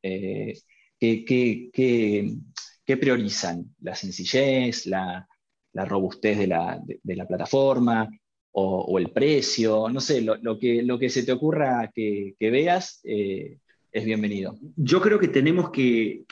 ¿qué, 1.01 2.97
priorizan? 2.99 3.75
¿La 3.81 3.95
sencillez, 3.95 4.85
la, 4.85 5.27
robustez 5.73 6.37
de 6.37 6.47
la, 6.47 7.27
plataforma 7.27 8.09
o, 8.51 8.99
el 8.99 9.11
precio? 9.11 9.89
No 9.89 9.99
sé, 9.99 10.21
lo, 10.21 10.59
que, 10.59 10.83
lo 10.83 10.99
que 10.99 11.09
se 11.09 11.23
te 11.23 11.31
ocurra 11.31 11.91
que, 11.93 12.35
veas 12.39 12.99
eh, 13.03 13.57
es 13.91 14.05
bienvenido. 14.05 14.57
Yo 14.75 15.01
creo 15.01 15.19
que 15.19 15.27
tenemos 15.27 15.69
que, 15.71 16.23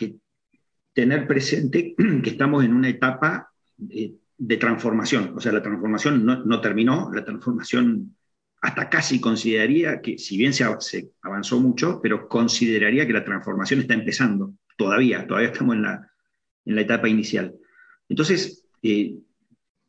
tener 0.93 1.28
presente 1.28 1.93
que 2.24 2.30
estamos 2.30 2.63
en 2.63 2.74
una 2.74 2.89
etapa 2.89 3.52
de, 3.78 4.17
transformación. 4.58 5.34
O 5.36 5.41
sea, 5.41 5.52
la 5.52 5.62
transformación 5.62 6.26
no, 6.26 6.62
terminó, 6.62 7.12
la 7.13 7.26
transformación 7.26 8.15
hasta 8.62 8.89
casi 8.89 9.22
consideraría 9.22 10.02
que, 10.02 10.17
si 10.17 10.38
bien 10.38 10.54
se, 10.54 10.65
avanzó 11.22 11.60
mucho, 11.60 12.00
pero 12.02 12.28
consideraría 12.28 13.06
que 13.06 13.13
la 13.13 13.24
transformación 13.24 13.82
está 13.82 13.93
empezando 13.93 14.54
todavía, 14.78 15.28
todavía 15.28 15.50
estamos 15.50 15.76
en 15.76 15.84
la, 15.84 16.12
en 16.65 16.76
la 16.76 16.82
etapa 16.82 17.08
inicial. 17.08 17.54
Entonces, 18.08 18.65
eh, 18.82 19.15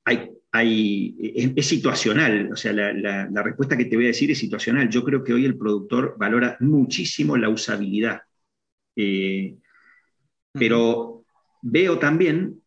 hay, 0.05 0.31
hay, 0.53 1.17
es, 1.57 1.67
situacional, 1.67 2.51
o 2.53 2.57
sea, 2.57 2.73
la, 2.73 3.43
respuesta 3.43 3.77
que 3.77 3.85
te 3.85 3.97
voy 3.97 4.07
a 4.07 4.09
decir 4.09 4.31
es 4.31 4.39
situacional. 4.39 4.89
Yo 4.89 5.05
creo 5.05 5.23
que 5.23 5.33
hoy 5.33 5.45
el 5.45 5.57
productor 5.57 6.17
valora 6.19 6.57
muchísimo 6.61 7.37
la 7.37 7.49
usabilidad, 7.49 8.23
eh, 8.97 9.57
pero 10.53 11.25
veo 11.63 11.99
también 11.99 12.61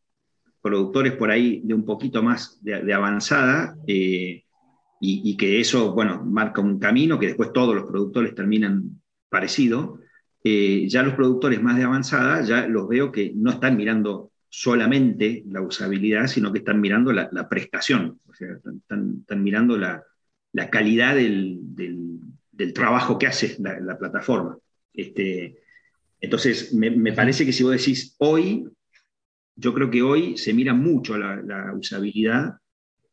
productores 0.62 1.14
por 1.14 1.30
ahí 1.30 1.62
de 1.64 1.74
un 1.74 1.86
poquito 1.86 2.24
más 2.24 2.58
de, 2.64 2.94
avanzada 2.94 3.76
eh, 3.86 4.44
y, 5.02 5.32
y, 5.32 5.36
que 5.36 5.60
eso, 5.60 5.94
bueno, 5.94 6.24
marca 6.24 6.62
un 6.62 6.80
camino 6.80 7.20
que 7.20 7.28
después 7.28 7.52
todos 7.52 7.76
los 7.76 7.86
productores 7.86 8.34
terminan 8.34 9.02
parecido. 9.30 10.00
Eh, 10.44 10.88
ya 10.90 11.04
los 11.04 11.16
productores 11.16 11.62
más 11.62 11.78
de 11.78 11.84
avanzada, 11.84 12.42
ya 12.44 12.68
los 12.68 12.88
veo 12.88 13.12
que 13.12 13.32
no 13.34 13.52
están 13.52 13.78
mirando 13.78 14.33
solamente 14.56 15.44
la 15.48 15.62
usabilidad, 15.62 16.28
sino 16.28 16.54
que 16.54 16.60
están 16.60 16.80
mirando 16.80 17.12
la, 17.12 17.50
prestación, 17.50 18.20
o 18.28 18.36
sea, 18.36 18.50
están, 18.54 19.44
mirando 19.44 19.80
la, 19.80 20.04
calidad 20.70 21.16
del, 21.16 21.60
trabajo 22.76 23.18
que 23.18 23.26
hace 23.26 23.58
la, 23.60 23.98
plataforma. 23.98 24.56
Este, 24.94 25.58
entonces, 26.22 26.72
me, 26.72 27.14
parece 27.14 27.48
que 27.48 27.52
si 27.52 27.64
vos 27.64 27.72
decís 27.72 28.16
hoy, 28.20 28.70
yo 29.56 29.74
creo 29.74 29.90
que 29.90 30.04
hoy 30.04 30.38
se 30.38 30.54
mira 30.54 30.76
mucho 30.76 31.18
la, 31.18 31.74
usabilidad, 31.76 32.58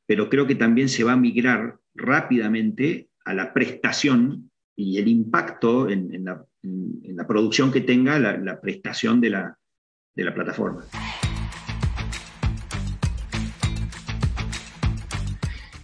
pero 0.05 0.29
creo 0.29 0.47
que 0.47 0.57
también 0.57 0.91
se 0.91 1.05
va 1.05 1.13
a 1.13 1.17
migrar 1.17 1.79
rápidamente 1.95 3.09
a 3.25 3.33
la 3.33 3.55
prestación 3.55 4.51
y 4.77 4.99
el 4.99 5.09
impacto 5.09 5.89
la 5.89 6.45
en, 6.63 7.17
la 7.17 7.27
producción 7.27 7.73
que 7.73 7.81
tenga 7.81 8.19
la, 8.19 8.61
prestación 8.61 9.23
de 9.23 9.31
la, 9.31 9.57
plataforma. 10.35 10.85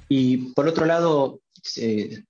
Y 0.09 0.53
por 0.55 0.69
otro 0.69 0.87
lado, 0.87 1.40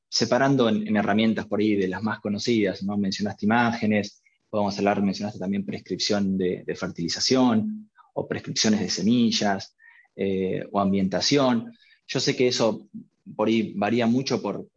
separando 0.08 0.68
en, 0.68 0.96
herramientas 0.96 1.46
por 1.46 1.60
ahí 1.60 1.74
de 1.74 1.88
las 1.88 2.02
más 2.02 2.20
conocidas, 2.20 2.82
¿no? 2.82 2.96
mencionaste 2.96 3.46
imágenes, 3.46 4.22
podemos 4.48 4.78
hablar, 4.78 5.02
mencionaste 5.02 5.38
también 5.38 5.66
prescripción 5.66 6.38
de, 6.38 6.64
fertilización 6.74 7.90
o 8.14 8.26
prescripciones 8.26 8.80
de 8.80 8.88
semillas 8.88 9.76
eh, 10.14 10.64
o 10.72 10.80
ambientación. 10.80 11.76
Yo 12.06 12.20
sé 12.20 12.34
que 12.34 12.48
eso 12.48 12.88
por 13.34 13.48
ahí 13.48 13.72
varía 13.74 14.06
mucho 14.06 14.40
por, 14.40 14.68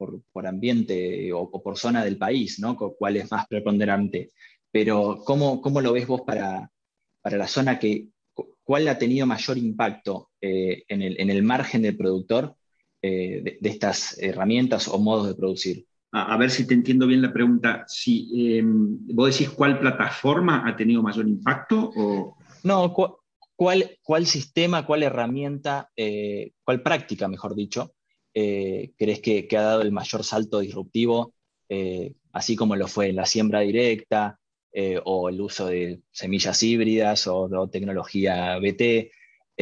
ambiente 0.47 1.31
o, 1.33 1.51
por 1.62 1.77
zona 1.77 2.03
del 2.03 2.17
país, 2.17 2.59
¿no? 2.59 2.75
Cuál 2.75 3.17
es 3.17 3.31
más 3.31 3.47
preponderante. 3.47 4.31
Pero, 4.71 5.21
¿cómo, 5.25 5.62
cómo 5.62 5.81
lo 5.81 5.93
ves 5.93 6.07
vos 6.07 6.21
para, 6.21 6.69
la 7.23 7.47
zona 7.47 7.77
que, 7.77 8.07
cuál 8.63 8.88
ha 8.88 8.97
tenido 8.97 9.25
mayor 9.27 9.57
impacto 9.57 10.31
eh, 10.41 10.83
en, 10.88 11.01
el, 11.01 11.43
margen 11.43 11.81
del 11.81 11.97
productor 11.97 12.55
eh, 13.01 13.57
de, 13.62 13.69
estas 13.69 14.17
herramientas 14.19 14.89
o 14.89 14.99
modos 14.99 15.27
de 15.27 15.35
producir? 15.35 15.85
A, 16.12 16.35
ver 16.38 16.49
si 16.49 16.67
te 16.67 16.73
entiendo 16.73 17.07
bien 17.07 17.21
la 17.21 17.31
pregunta. 17.31 17.85
Si, 17.88 18.57
em, 18.57 18.97
¿Vos 19.13 19.31
decís 19.31 19.53
cuál 19.53 19.79
plataforma 19.79 20.67
ha 20.67 20.75
tenido 20.75 21.01
mayor 21.03 21.27
impacto? 21.27 21.91
O... 21.95 22.38
No, 22.63 22.93
cuál, 23.55 23.97
cuál 24.03 24.25
sistema, 24.25 24.85
cuál 24.85 25.03
herramienta, 25.03 25.89
eh, 25.95 26.51
cuál 26.63 26.81
práctica, 26.81 27.27
mejor 27.27 27.55
dicho, 27.55 27.93
eh, 28.33 28.91
crees 28.97 29.21
que, 29.21 29.47
ha 29.55 29.62
dado 29.62 29.81
el 29.81 29.91
mayor 29.91 30.23
salto 30.23 30.59
disruptivo, 30.59 31.35
así 32.33 32.55
como 32.55 32.75
lo 32.75 32.88
fue 32.88 33.13
la 33.13 33.27
siembra 33.27 33.59
directa 33.59 34.39
o 35.05 35.29
el 35.29 35.39
uso 35.39 35.67
de 35.67 36.01
semillas 36.12 36.63
híbridas 36.63 37.27
o, 37.27 37.69
tecnología 37.71 38.57
BT, 38.57 39.12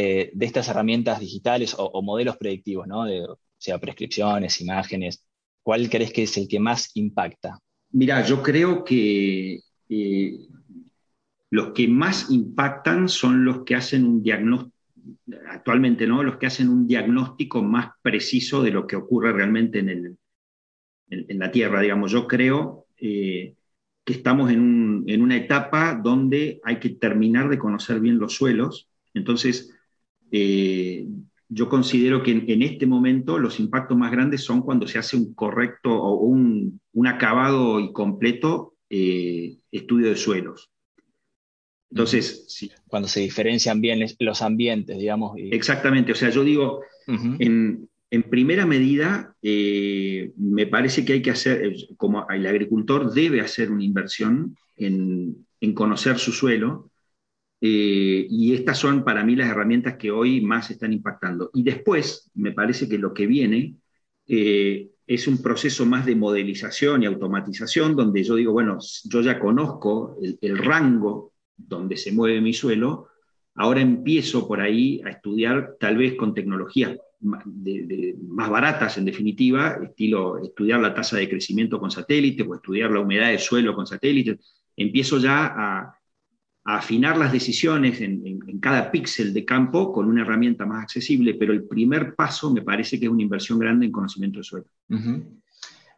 de 0.01 0.45
estas 0.45 0.69
herramientas 0.69 1.19
digitales 1.19 1.75
o, 1.77 2.01
modelos 2.03 2.37
predictivos, 2.37 2.87
¿no? 2.87 3.05
De, 3.05 3.23
o 3.23 3.39
sea, 3.57 3.79
prescripciones, 3.79 4.61
imágenes, 4.61 5.25
¿cuál 5.63 5.89
crees 5.89 6.13
que 6.13 6.23
es 6.23 6.37
el 6.37 6.47
que 6.47 6.59
más 6.59 6.91
impacta? 6.95 7.59
Mira, 7.91 8.23
yo 8.23 8.43
creo 8.43 8.83
que 8.83 9.59
los 11.49 11.71
que 11.73 11.87
más 11.87 12.29
impactan 12.29 13.09
son 13.09 13.43
los 13.43 13.63
que 13.63 13.75
hacen 13.75 14.05
un 14.05 14.21
diagnóstico 14.21 14.77
actualmente, 15.49 16.07
¿no? 16.07 16.23
Los 16.23 16.37
que 16.37 16.47
hacen 16.47 16.69
un 16.69 16.87
diagnóstico 16.87 17.61
más 17.61 17.91
preciso 18.01 18.61
de 18.63 18.71
lo 18.71 18.87
que 18.87 18.95
ocurre 18.95 19.31
realmente 19.33 19.79
en, 19.79 20.17
en, 21.09 21.39
la 21.39 21.51
Tierra, 21.51 21.81
digamos. 21.81 22.11
Yo 22.11 22.27
creo 22.27 22.87
eh, 22.97 23.55
que 24.03 24.13
estamos 24.13 24.51
en, 24.51 25.21
una 25.21 25.35
etapa 25.35 25.99
donde 26.01 26.59
hay 26.63 26.79
que 26.79 26.89
terminar 26.89 27.49
de 27.49 27.59
conocer 27.59 27.99
bien 27.99 28.17
los 28.17 28.33
suelos. 28.33 28.89
Entonces, 29.13 29.73
eh, 30.31 31.05
yo 31.49 31.69
considero 31.69 32.23
que 32.23 32.31
en, 32.31 32.61
este 32.61 32.85
momento 32.85 33.39
los 33.39 33.59
impactos 33.59 33.97
más 33.97 34.11
grandes 34.11 34.43
son 34.43 34.61
cuando 34.61 34.87
se 34.87 34.99
hace 34.99 35.15
un 35.15 35.33
correcto 35.33 35.91
o 35.91 36.15
un, 36.15 36.81
acabado 37.07 37.79
y 37.79 37.93
completo 37.93 38.73
eh, 38.89 39.57
estudio 39.71 40.09
de 40.09 40.15
suelos. 40.15 40.71
Entonces, 41.89 42.45
sí. 42.49 42.69
Cuando 42.87 43.07
se 43.07 43.21
diferencian 43.21 43.79
bien 43.79 44.05
los 44.19 44.41
ambientes, 44.41 44.97
digamos. 44.97 45.33
Exactamente, 45.37 46.11
o 46.11 46.15
sea, 46.15 46.29
yo 46.29 46.43
digo, 46.43 46.81
en, 47.07 47.87
primera 48.29 48.65
medida, 48.65 49.35
eh, 49.41 50.31
me 50.35 50.67
parece 50.67 51.05
que 51.05 51.13
hay 51.13 51.21
que 51.21 51.31
hacer, 51.31 51.73
como 51.95 52.27
el 52.29 52.45
agricultor 52.45 53.13
debe 53.13 53.39
hacer 53.39 53.71
una 53.71 53.83
inversión 53.83 54.57
en, 54.75 55.45
conocer 55.73 56.17
su 56.17 56.33
suelo, 56.33 56.91
eh, 57.59 58.27
y 58.29 58.53
estas 58.53 58.77
son 58.77 59.03
para 59.03 59.23
mí 59.23 59.35
las 59.35 59.49
herramientas 59.49 59.97
que 59.97 60.11
hoy 60.11 60.41
más 60.41 60.69
están 60.71 60.93
impactando. 60.93 61.49
Y 61.53 61.63
después, 61.63 62.31
me 62.35 62.51
parece 62.51 62.87
que 62.87 62.97
lo 62.97 63.13
que 63.13 63.27
viene 63.27 63.75
es 64.29 65.27
un 65.27 65.41
proceso 65.41 65.85
más 65.85 66.05
de 66.05 66.15
modelización 66.15 67.01
y 67.01 67.05
automatización, 67.05 67.95
donde 67.95 68.23
yo 68.23 68.35
digo, 68.35 68.51
bueno, 68.51 68.77
yo 69.05 69.21
ya 69.21 69.39
conozco 69.39 70.17
el, 70.21 70.37
el 70.41 70.57
rango 70.57 71.33
donde 71.55 71.95
se 71.95 72.11
mueve 72.11 72.41
mi 72.41 72.53
suelo, 72.53 73.07
ahora 73.55 73.81
empiezo 73.81 74.47
por 74.47 74.59
ahí 74.61 75.01
a 75.05 75.09
estudiar 75.09 75.75
tal 75.79 75.97
vez 75.97 76.15
con 76.15 76.33
tecnologías 76.33 76.97
más 77.19 78.49
baratas 78.49 78.97
en 78.97 79.05
definitiva, 79.05 79.79
estilo 79.83 80.43
estudiar 80.43 80.79
la 80.79 80.93
tasa 80.93 81.17
de 81.17 81.29
crecimiento 81.29 81.79
con 81.79 81.89
satélite 81.89 82.43
o 82.43 82.53
estudiar 82.53 82.91
la 82.91 82.99
humedad 82.99 83.29
del 83.29 83.39
suelo 83.39 83.73
con 83.73 83.87
satélite. 83.87 84.39
Empiezo 84.75 85.17
ya 85.17 85.45
a, 85.47 85.96
afinar 86.67 87.17
las 87.17 87.31
decisiones 87.31 88.01
en, 88.01 88.59
cada 88.59 88.91
píxel 88.91 89.33
de 89.33 89.45
campo 89.45 89.93
con 89.93 90.05
una 90.05 90.23
herramienta 90.23 90.65
más 90.65 90.83
accesible, 90.83 91.35
pero 91.35 91.53
el 91.53 91.63
primer 91.63 92.13
paso 92.13 92.51
me 92.51 92.61
parece 92.61 92.99
que 92.99 93.05
es 93.05 93.11
una 93.11 93.21
inversión 93.21 93.57
grande 93.57 93.85
en 93.85 93.91
conocimiento 93.93 94.39
del 94.39 94.43
suelo. 94.43 94.65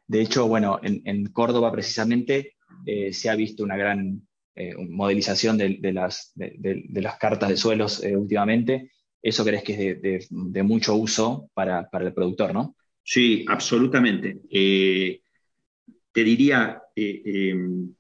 De 0.08 0.22
hecho, 0.22 0.48
bueno, 0.48 0.80
en, 0.84 1.26
Córdoba 1.28 1.72
precisamente 1.72 2.54
eh, 2.86 3.12
se 3.14 3.30
ha 3.32 3.36
visto 3.36 3.64
una 3.64 3.78
gran 3.78 4.22
eh, 4.56 4.76
modelización 4.78 5.58
de, 5.58 5.80
las, 5.92 6.34
de, 6.36 6.88
las, 7.02 7.18
cartas 7.18 7.50
de 7.50 7.58
suelos 7.58 8.04
eh, 8.04 8.16
últimamente, 8.16 8.92
¿eso 9.24 9.44
crees 9.44 9.64
que 9.64 10.00
es 10.04 10.28
de, 10.30 10.64
mucho 10.64 10.96
uso 10.96 11.50
para, 11.56 11.90
el 11.92 12.14
productor, 12.14 12.54
no? 12.54 12.76
Sí, 13.02 13.44
absolutamente. 13.48 14.40
Te 16.12 16.24
diría, 16.24 16.80
em, 16.96 17.92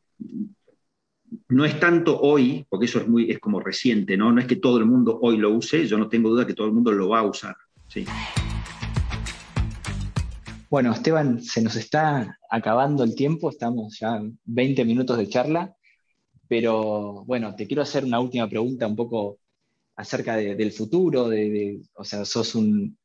no 1.50 1.66
es 1.66 1.80
tanto 1.80 2.20
hoy, 2.22 2.66
porque 2.70 2.86
eso 2.86 3.00
es, 3.00 3.08
muy, 3.08 3.32
es 3.32 3.40
como 3.40 3.60
reciente, 3.60 4.16
¿no? 4.16 4.32
No 4.32 4.40
es 4.40 4.46
que 4.46 4.56
todo 4.56 4.78
el 4.78 4.86
mundo 4.86 5.20
hoy 5.22 5.38
lo 5.38 5.52
use, 5.52 5.88
yo 5.88 5.98
no 5.98 6.08
tengo 6.08 6.30
duda 6.30 6.46
que 6.46 6.54
todo 6.54 6.68
el 6.68 6.74
mundo 6.74 6.92
lo 6.92 7.10
va 7.10 7.20
a 7.20 7.24
usar. 7.24 7.56
Sí. 7.88 8.06
Bueno, 10.70 10.94
Esteban, 10.94 11.42
se 11.42 11.64
nos 11.64 11.76
está 11.76 12.38
acabando 12.52 13.04
el 13.04 13.16
tiempo, 13.16 13.50
estamos 13.50 13.98
ya 14.00 14.22
20 14.46 14.86
minutos 14.86 15.18
de 15.18 15.28
charla, 15.28 15.76
pero 16.48 17.24
bueno, 17.26 17.56
te 17.56 17.66
quiero 17.66 17.82
hacer 17.82 18.06
una 18.06 18.20
última 18.20 18.48
pregunta 18.48 18.86
un 18.86 18.96
poco 18.96 19.40
acerca 19.96 20.38
del 20.38 20.72
futuro, 20.72 21.28
de, 21.30 21.82
o 21.96 22.04
sea, 22.04 22.26
sos 22.26 22.54
un, 22.54 22.96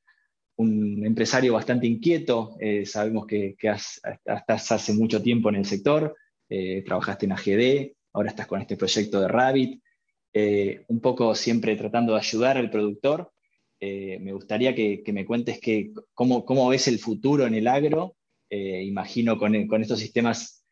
empresario 0.56 1.54
bastante 1.54 1.86
inquieto, 1.86 2.56
eh, 2.60 2.84
sabemos 2.84 3.26
que, 3.26 3.56
estás 3.58 4.70
hace 4.70 4.92
mucho 4.92 5.22
tiempo 5.22 5.48
en 5.48 5.56
el 5.56 5.64
sector, 5.64 6.14
eh, 6.48 6.84
trabajaste 6.86 7.26
en 7.26 7.32
AGD, 7.32 7.94
ahora 8.14 8.30
estás 8.30 8.46
con 8.46 8.60
este 8.60 8.76
proyecto 8.76 9.20
de 9.20 9.28
Rabbit, 9.28 9.82
eh, 10.32 10.84
un 10.88 11.00
poco 11.00 11.34
siempre 11.34 11.76
tratando 11.76 12.14
de 12.14 12.20
ayudar 12.20 12.56
al 12.56 12.70
productor. 12.70 13.30
Eh, 13.80 14.18
me 14.20 14.32
gustaría 14.32 14.74
que, 14.74 15.02
me 15.12 15.26
cuentes 15.26 15.60
cómo, 16.14 16.44
cómo, 16.44 16.68
ves 16.68 16.88
el 16.88 16.98
futuro 16.98 17.46
en 17.46 17.54
el 17.54 17.66
agro, 17.66 18.16
eh, 18.48 18.82
imagino 18.84 19.36
con, 19.36 19.54
estos 19.54 19.98
sistemas 19.98 20.64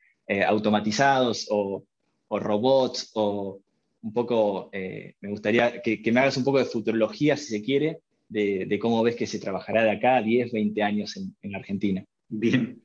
automatizados 0.46 1.46
o, 1.50 1.85
robots, 2.31 3.11
o 3.14 3.61
un 4.00 4.12
poco, 4.14 4.70
me 4.72 5.28
gustaría 5.28 5.83
que, 5.83 6.00
me 6.11 6.20
hagas 6.20 6.38
un 6.38 6.44
poco 6.44 6.59
de 6.59 6.64
futurología, 6.64 7.37
si 7.37 7.59
se 7.59 7.62
quiere, 7.62 8.00
de, 8.28 8.78
cómo 8.81 9.02
ves 9.02 9.16
que 9.16 9.26
se 9.26 9.38
trabajará 9.38 9.83
de 9.83 9.90
acá 9.90 10.16
a 10.16 10.22
10, 10.22 10.52
20 10.52 10.83
años 10.83 11.16
en, 11.18 11.37
en 11.42 11.55
Argentina. 11.55 12.02
Bien. 12.28 12.83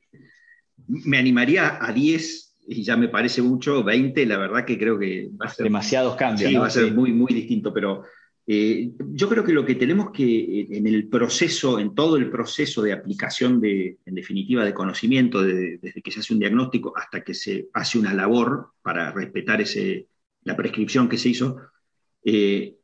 Me 0.86 1.16
animaría 1.16 1.78
a 1.80 1.92
10 1.92 2.47
y 2.70 2.82
ya 2.82 2.96
me 2.98 3.08
parece 3.08 3.40
mucho, 3.40 3.82
20, 3.82 4.26
la 4.26 4.36
verdad 4.36 4.64
que 4.66 4.78
creo 4.78 4.98
que 4.98 5.30
va 5.40 5.46
a 5.46 5.48
ser... 5.48 5.64
Demasiados 5.64 6.16
cambios. 6.16 6.50
Sí, 6.50 6.56
va 6.56 6.66
a 6.66 6.70
ser 6.70 6.92
muy, 6.92 7.12
muy 7.12 7.32
distinto, 7.32 7.72
pero 7.72 8.04
eh, 8.46 8.90
yo 8.98 9.28
creo 9.30 9.42
que 9.42 9.54
lo 9.54 9.64
que 9.64 9.74
tenemos 9.74 10.10
que, 10.10 10.66
en 10.70 10.86
el 10.86 11.08
proceso, 11.08 11.78
en 11.78 11.94
todo 11.94 12.18
el 12.18 12.30
proceso 12.30 12.82
de 12.82 12.92
aplicación 12.92 13.58
de, 13.58 13.96
en 14.04 14.14
definitiva, 14.14 14.66
de 14.66 14.74
conocimiento, 14.74 15.42
desde 15.42 16.02
que 16.02 16.10
se 16.10 16.20
hace 16.20 16.34
un 16.34 16.40
diagnóstico 16.40 16.92
hasta 16.94 17.24
que 17.24 17.32
se 17.32 17.68
hace 17.72 17.98
una 17.98 18.12
labor 18.12 18.72
para 18.82 19.12
respetar 19.12 19.62
ese, 19.62 20.06
la 20.44 20.54
prescripción 20.54 21.08
que 21.08 21.16
se 21.16 21.30
hizo, 21.30 21.56
eh, 22.22 22.76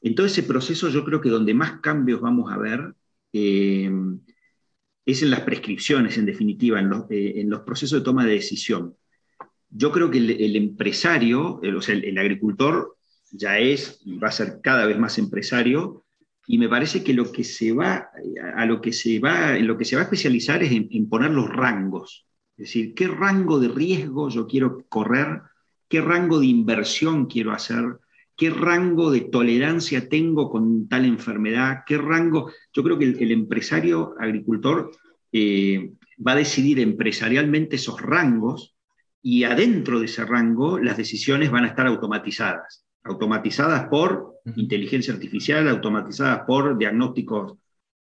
en 0.00 0.14
todo 0.14 0.26
ese 0.26 0.44
proceso 0.44 0.90
yo 0.90 1.04
creo 1.04 1.20
que 1.20 1.30
donde 1.30 1.54
más 1.54 1.80
cambios 1.80 2.20
vamos 2.20 2.52
a 2.52 2.58
ver 2.58 2.94
eh, 3.32 3.90
es 5.04 5.22
en 5.22 5.30
las 5.30 5.40
prescripciones, 5.40 6.18
en 6.18 6.26
definitiva, 6.26 6.78
en 6.78 6.88
los, 6.88 7.06
en 7.10 7.50
los 7.50 7.62
procesos 7.62 7.98
de 7.98 8.04
toma 8.04 8.24
de 8.24 8.34
decisión 8.34 8.94
yo 9.70 9.90
creo 9.92 10.10
que 10.10 10.18
el, 10.18 10.56
empresario, 10.56 11.60
o 11.60 11.82
sea, 11.82 11.94
el, 11.94 12.18
agricultor 12.18 12.96
ya 13.32 13.58
es 13.58 14.00
y 14.04 14.18
va 14.18 14.28
a 14.28 14.32
ser 14.32 14.60
cada 14.62 14.86
vez 14.86 14.98
más 14.98 15.18
empresario, 15.18 16.04
y 16.46 16.58
me 16.58 16.68
parece 16.68 17.02
que 17.02 17.14
lo 17.14 17.32
que 17.32 17.42
se 17.42 17.72
va, 17.72 18.10
a 18.56 18.66
lo 18.66 18.80
que 18.80 18.92
se 18.92 19.18
va, 19.18 19.56
en 19.56 19.66
lo 19.66 19.78
que 19.78 19.84
se 19.84 19.96
va 19.96 20.02
a 20.02 20.04
especializar 20.04 20.62
es 20.62 20.72
en, 20.72 21.08
poner 21.08 21.30
los 21.30 21.48
rangos. 21.48 22.26
Es 22.56 22.66
decir, 22.66 22.94
qué 22.94 23.08
rango 23.08 23.58
de 23.58 23.68
riesgo 23.68 24.28
yo 24.28 24.46
quiero 24.46 24.84
correr, 24.88 25.40
qué 25.88 26.00
rango 26.00 26.40
de 26.40 26.46
inversión 26.46 27.26
quiero 27.26 27.52
hacer, 27.52 27.98
qué 28.36 28.50
rango 28.50 29.10
de 29.10 29.22
tolerancia 29.22 30.08
tengo 30.08 30.50
con 30.50 30.86
tal 30.86 31.04
enfermedad, 31.04 31.82
qué 31.86 31.96
rango. 31.96 32.52
Yo 32.72 32.82
creo 32.82 32.98
que 32.98 33.06
el, 33.06 33.32
empresario 33.32 34.14
agricultor 34.20 34.90
eh, 35.32 35.92
va 36.24 36.32
a 36.32 36.36
decidir 36.36 36.78
empresarialmente 36.78 37.76
esos 37.76 38.00
rangos 38.00 38.73
y 39.26 39.44
adentro 39.44 40.00
de 40.00 40.04
ese 40.04 40.22
rango 40.26 40.78
las 40.78 40.98
decisiones 40.98 41.50
van 41.50 41.64
a 41.64 41.68
estar 41.68 41.86
automatizadas, 41.86 42.84
automatizadas 43.04 43.88
por 43.88 44.34
inteligencia 44.54 45.14
artificial, 45.14 45.66
automatizadas 45.66 46.42
por 46.46 46.76
diagnósticos 46.76 47.54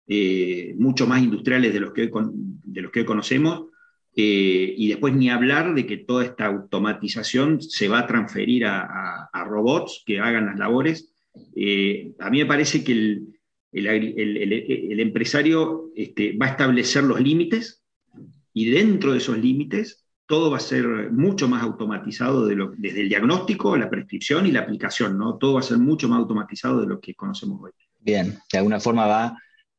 eh, 0.06 0.74
mucho 0.78 1.06
más 1.06 1.22
industriales 1.22 1.74
de 1.74 1.80
los 1.80 1.92
que 1.92 2.02
hoy, 2.04 2.10
de 2.64 2.80
los 2.80 2.90
que 2.90 3.00
hoy 3.00 3.04
conocemos, 3.04 3.66
eh, 4.16 4.74
y 4.74 4.88
después 4.88 5.14
ni 5.14 5.28
hablar 5.28 5.74
de 5.74 5.86
que 5.86 5.98
toda 5.98 6.24
esta 6.24 6.46
automatización 6.46 7.60
se 7.60 7.88
va 7.88 8.00
a 8.00 8.06
transferir 8.06 8.64
a, 8.64 9.28
robots 9.46 10.02
que 10.06 10.18
hagan 10.18 10.46
las 10.46 10.58
labores. 10.58 11.12
Eh, 11.54 12.12
a 12.20 12.30
mí 12.30 12.38
me 12.38 12.46
parece 12.46 12.82
que 12.82 12.92
el, 12.92 13.36
el, 13.70 15.00
empresario 15.00 15.90
este, 15.94 16.38
va 16.38 16.46
a 16.46 16.50
establecer 16.50 17.04
los 17.04 17.20
límites 17.20 17.82
y 18.54 18.70
dentro 18.70 19.12
de 19.12 19.18
esos 19.18 19.36
límites 19.36 20.01
todo 20.26 20.50
va 20.50 20.56
a 20.58 20.60
ser 20.60 21.10
mucho 21.10 21.48
más 21.48 21.62
automatizado 21.62 22.46
desde 22.46 23.00
el 23.00 23.08
diagnóstico, 23.08 23.76
la 23.76 23.90
prescripción 23.90 24.46
y 24.46 24.52
la 24.52 24.60
aplicación, 24.60 25.18
¿no? 25.18 25.36
Todo 25.36 25.54
va 25.54 25.60
a 25.60 25.64
ser 25.64 25.78
mucho 25.78 26.08
más 26.08 26.18
automatizado 26.18 26.80
de 26.80 26.86
lo 26.86 27.00
que 27.00 27.14
conocemos 27.14 27.60
hoy. 27.62 27.72
Bien, 28.00 28.38
de 28.50 28.58
alguna 28.58 28.80
forma 28.80 29.06
va 29.06 29.36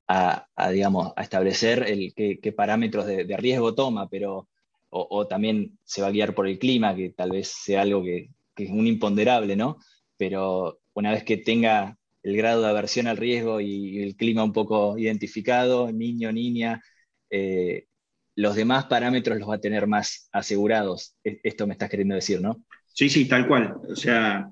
a, 0.08 0.48
digamos, 0.72 1.12
a 1.16 1.22
establecer 1.24 1.84
el, 1.88 2.14
qué, 2.14 2.54
parámetros 2.56 3.06
de, 3.06 3.38
riesgo 3.38 3.74
toma, 3.74 4.08
pero, 4.10 4.48
o, 4.90 5.28
también 5.28 5.78
se 5.84 6.02
va 6.02 6.08
a 6.08 6.12
guiar 6.12 6.36
por 6.36 6.48
el 6.48 6.60
clima, 6.60 6.96
que 6.96 7.10
tal 7.10 7.32
vez 7.32 7.48
sea 7.48 7.82
algo 7.82 8.04
que, 8.04 8.30
es 8.56 8.70
un 8.70 8.86
imponderable, 8.86 9.56
¿no? 9.56 9.78
Pero 10.18 10.80
una 10.94 11.12
vez 11.12 11.24
que 11.24 11.38
tenga 11.38 11.98
el 12.22 12.38
grado 12.38 12.62
de 12.62 12.70
aversión 12.70 13.08
al 13.08 13.18
riesgo 13.18 13.60
y 13.60 14.04
el 14.04 14.16
clima 14.16 14.44
un 14.44 14.54
poco 14.54 14.98
identificado, 14.98 15.92
niño, 15.92 16.32
niña, 16.32 16.82
eh, 17.30 17.88
los 18.36 18.56
demás 18.56 18.86
parámetros 18.86 19.38
los 19.38 19.50
va 19.50 19.56
a 19.56 19.62
tener 19.62 19.88
más 19.88 20.30
asegurados. 20.32 21.16
E, 21.24 21.40
esto 21.44 21.68
me 21.68 21.74
estás 21.74 21.90
queriendo 21.90 22.16
decir, 22.16 22.42
¿no? 22.42 22.64
Sí, 22.88 23.10
sí, 23.10 23.28
tal 23.28 23.48
cual. 23.48 23.76
O 23.90 23.96
sea, 23.96 24.50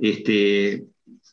este, 0.00 0.84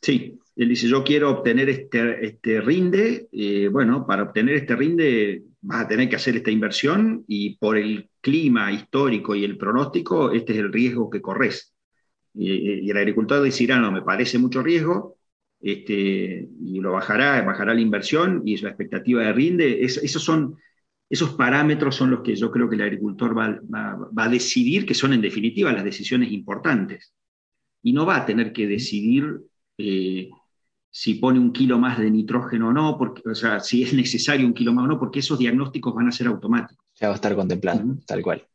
sí, 0.02 0.40
él 0.56 0.70
dice, 0.70 0.88
yo 0.88 1.04
quiero 1.04 1.32
obtener 1.32 1.70
este, 1.70 2.26
este 2.26 2.62
rinde, 2.62 3.28
eh, 3.32 3.68
bueno, 3.72 4.06
para 4.06 4.24
obtener 4.24 4.56
este 4.56 4.76
rinde 4.76 5.44
vas 5.62 5.86
a 5.86 5.88
tener 5.88 6.10
que 6.10 6.18
hacer 6.18 6.36
esta 6.36 6.52
inversión 6.52 7.24
y 7.28 7.58
por 7.58 7.78
el 7.78 8.10
clima 8.22 8.72
histórico 8.72 9.34
y 9.36 9.44
el 9.46 9.58
pronóstico, 9.58 10.32
este 10.32 10.54
es 10.54 10.60
el 10.60 10.72
riesgo 10.72 11.10
que 11.10 11.22
corres. 11.22 11.74
Y, 12.34 12.90
el 12.90 12.98
agricultor 12.98 13.42
decirá, 13.42 13.78
no, 13.80 13.92
me 13.92 14.02
parece 14.02 14.38
mucho 14.38 14.62
riesgo, 14.62 15.18
este, 15.62 16.48
y 16.62 16.80
lo 16.82 16.92
bajará, 16.92 17.42
bajará 17.42 17.74
la 17.74 17.82
inversión 17.82 18.42
y 18.46 18.58
la 18.58 18.70
expectativa 18.70 19.24
de 19.24 19.34
rinde. 19.34 19.84
esos 19.84 20.22
son 20.22 20.58
esos 21.14 21.36
parámetros 21.36 21.96
son 21.96 22.10
los 22.10 22.22
que 22.22 22.36
yo 22.36 22.50
creo 22.50 22.68
que 22.68 22.76
el 22.76 22.82
agricultor 22.82 23.38
va, 23.38 23.60
a 24.18 24.30
decidir, 24.30 24.84
que 24.84 24.96
son 24.96 25.14
en 25.14 25.22
definitiva 25.22 25.72
las 25.72 25.84
decisiones 25.84 26.32
importantes. 26.32 27.14
Y 27.84 27.94
no 27.94 28.04
va 28.04 28.18
a 28.18 28.26
tener 28.26 28.52
que 28.52 28.66
decidir 28.66 29.42
eh, 29.78 30.32
si 30.90 31.14
pone 31.14 31.38
un 31.38 31.54
kilo 31.54 31.78
más 31.78 32.00
de 32.00 32.10
nitrógeno 32.10 32.70
o 32.70 32.74
no, 32.74 32.98
porque, 32.98 33.22
o 33.30 33.36
sea, 33.36 33.60
si 33.60 33.84
es 33.84 33.94
necesario 33.94 34.48
un 34.48 34.56
kilo 34.56 34.74
más 34.74 34.86
o 34.86 34.88
no, 34.88 35.00
porque 35.00 35.20
esos 35.20 35.38
diagnósticos 35.38 35.94
van 35.94 36.08
a 36.08 36.12
ser 36.12 36.26
automáticos. 36.26 36.84
Ya 36.96 37.10
va 37.10 37.14
a 37.14 37.18
estar 37.18 37.36
contemplado, 37.36 37.84
tal 38.08 38.24
cual. 38.24 38.48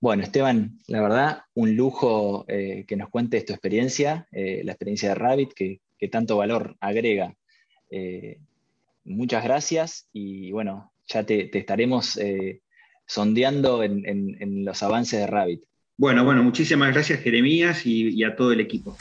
Bueno, 0.00 0.24
Esteban, 0.24 0.80
la 0.88 1.02
verdad, 1.02 1.42
un 1.54 1.76
lujo 1.76 2.46
eh, 2.48 2.84
que 2.88 2.96
nos 2.96 3.10
cuentes 3.10 3.44
tu 3.44 3.52
experiencia, 3.52 4.26
eh, 4.32 4.62
la 4.64 4.72
experiencia 4.72 5.10
de 5.10 5.14
Rabbit, 5.14 5.52
que, 5.52 5.82
que 5.96 6.08
tanto 6.08 6.36
valor 6.36 6.76
agrega. 6.80 7.32
muchas 9.04 9.44
gracias 9.44 10.08
y 10.12 10.50
bueno, 10.50 10.93
ya 11.06 11.24
te, 11.24 11.56
estaremos 11.56 12.16
eh, 12.16 12.62
sondeando 13.06 13.82
en, 13.82 14.64
los 14.64 14.82
avances 14.82 15.20
de 15.20 15.26
Rabbit. 15.26 15.62
Bueno, 15.96 16.24
bueno, 16.24 16.42
muchísimas 16.42 16.92
gracias 16.92 17.20
Jeremías 17.20 17.86
y, 17.86 18.22
a 18.24 18.34
todo 18.34 18.52
el 18.52 18.60
equipo. 18.60 18.96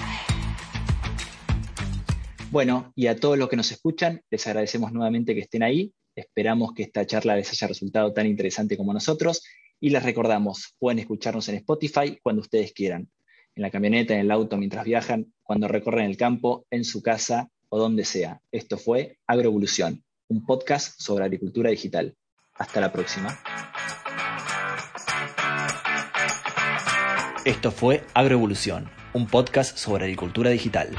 Bueno, 2.51 2.91
y 2.95 3.07
a 3.07 3.15
todos 3.15 3.37
los 3.37 3.49
que 3.49 3.55
nos 3.55 3.71
escuchan, 3.71 4.21
les 4.29 4.45
agradecemos 4.45 4.91
nuevamente 4.91 5.33
que 5.33 5.41
estén 5.41 5.63
ahí. 5.63 5.91
Esperamos 6.15 6.73
que 6.73 6.83
esta 6.83 7.05
charla 7.07 7.35
les 7.35 7.49
haya 7.49 7.67
resultado 7.67 8.13
tan 8.13 8.27
interesante 8.27 8.77
como 8.77 8.93
nosotros. 8.93 9.43
Y 9.79 9.89
les 9.89 10.03
recordamos, 10.03 10.75
pueden 10.77 10.99
escucharnos 10.99 11.49
en 11.49 11.55
Spotify 11.55 12.19
cuando 12.21 12.41
ustedes 12.41 12.71
quieran, 12.73 13.09
en 13.55 13.61
la 13.63 13.71
camioneta, 13.71 14.13
en 14.13 14.19
el 14.19 14.31
auto, 14.31 14.55
mientras 14.57 14.85
viajan, 14.85 15.33
cuando 15.41 15.67
recorren 15.67 16.05
el 16.05 16.15
campo, 16.15 16.67
en 16.69 16.85
su 16.85 17.01
casa 17.01 17.49
o 17.69 17.79
donde 17.79 18.05
sea. 18.05 18.39
Esto 18.51 18.77
fue 18.77 19.17
Agroevolución 19.25 20.03
un 20.33 20.43
podcast 20.43 20.99
sobre 20.99 21.25
agricultura 21.25 21.69
digital. 21.69 22.15
Hasta 22.55 22.81
la 22.81 22.91
próxima. 22.91 23.37
Esto 27.45 27.71
fue 27.71 28.03
Agroevolución, 28.15 28.89
un 29.13 29.27
podcast 29.27 29.77
sobre 29.77 30.05
agricultura 30.05 30.49
digital. 30.49 30.89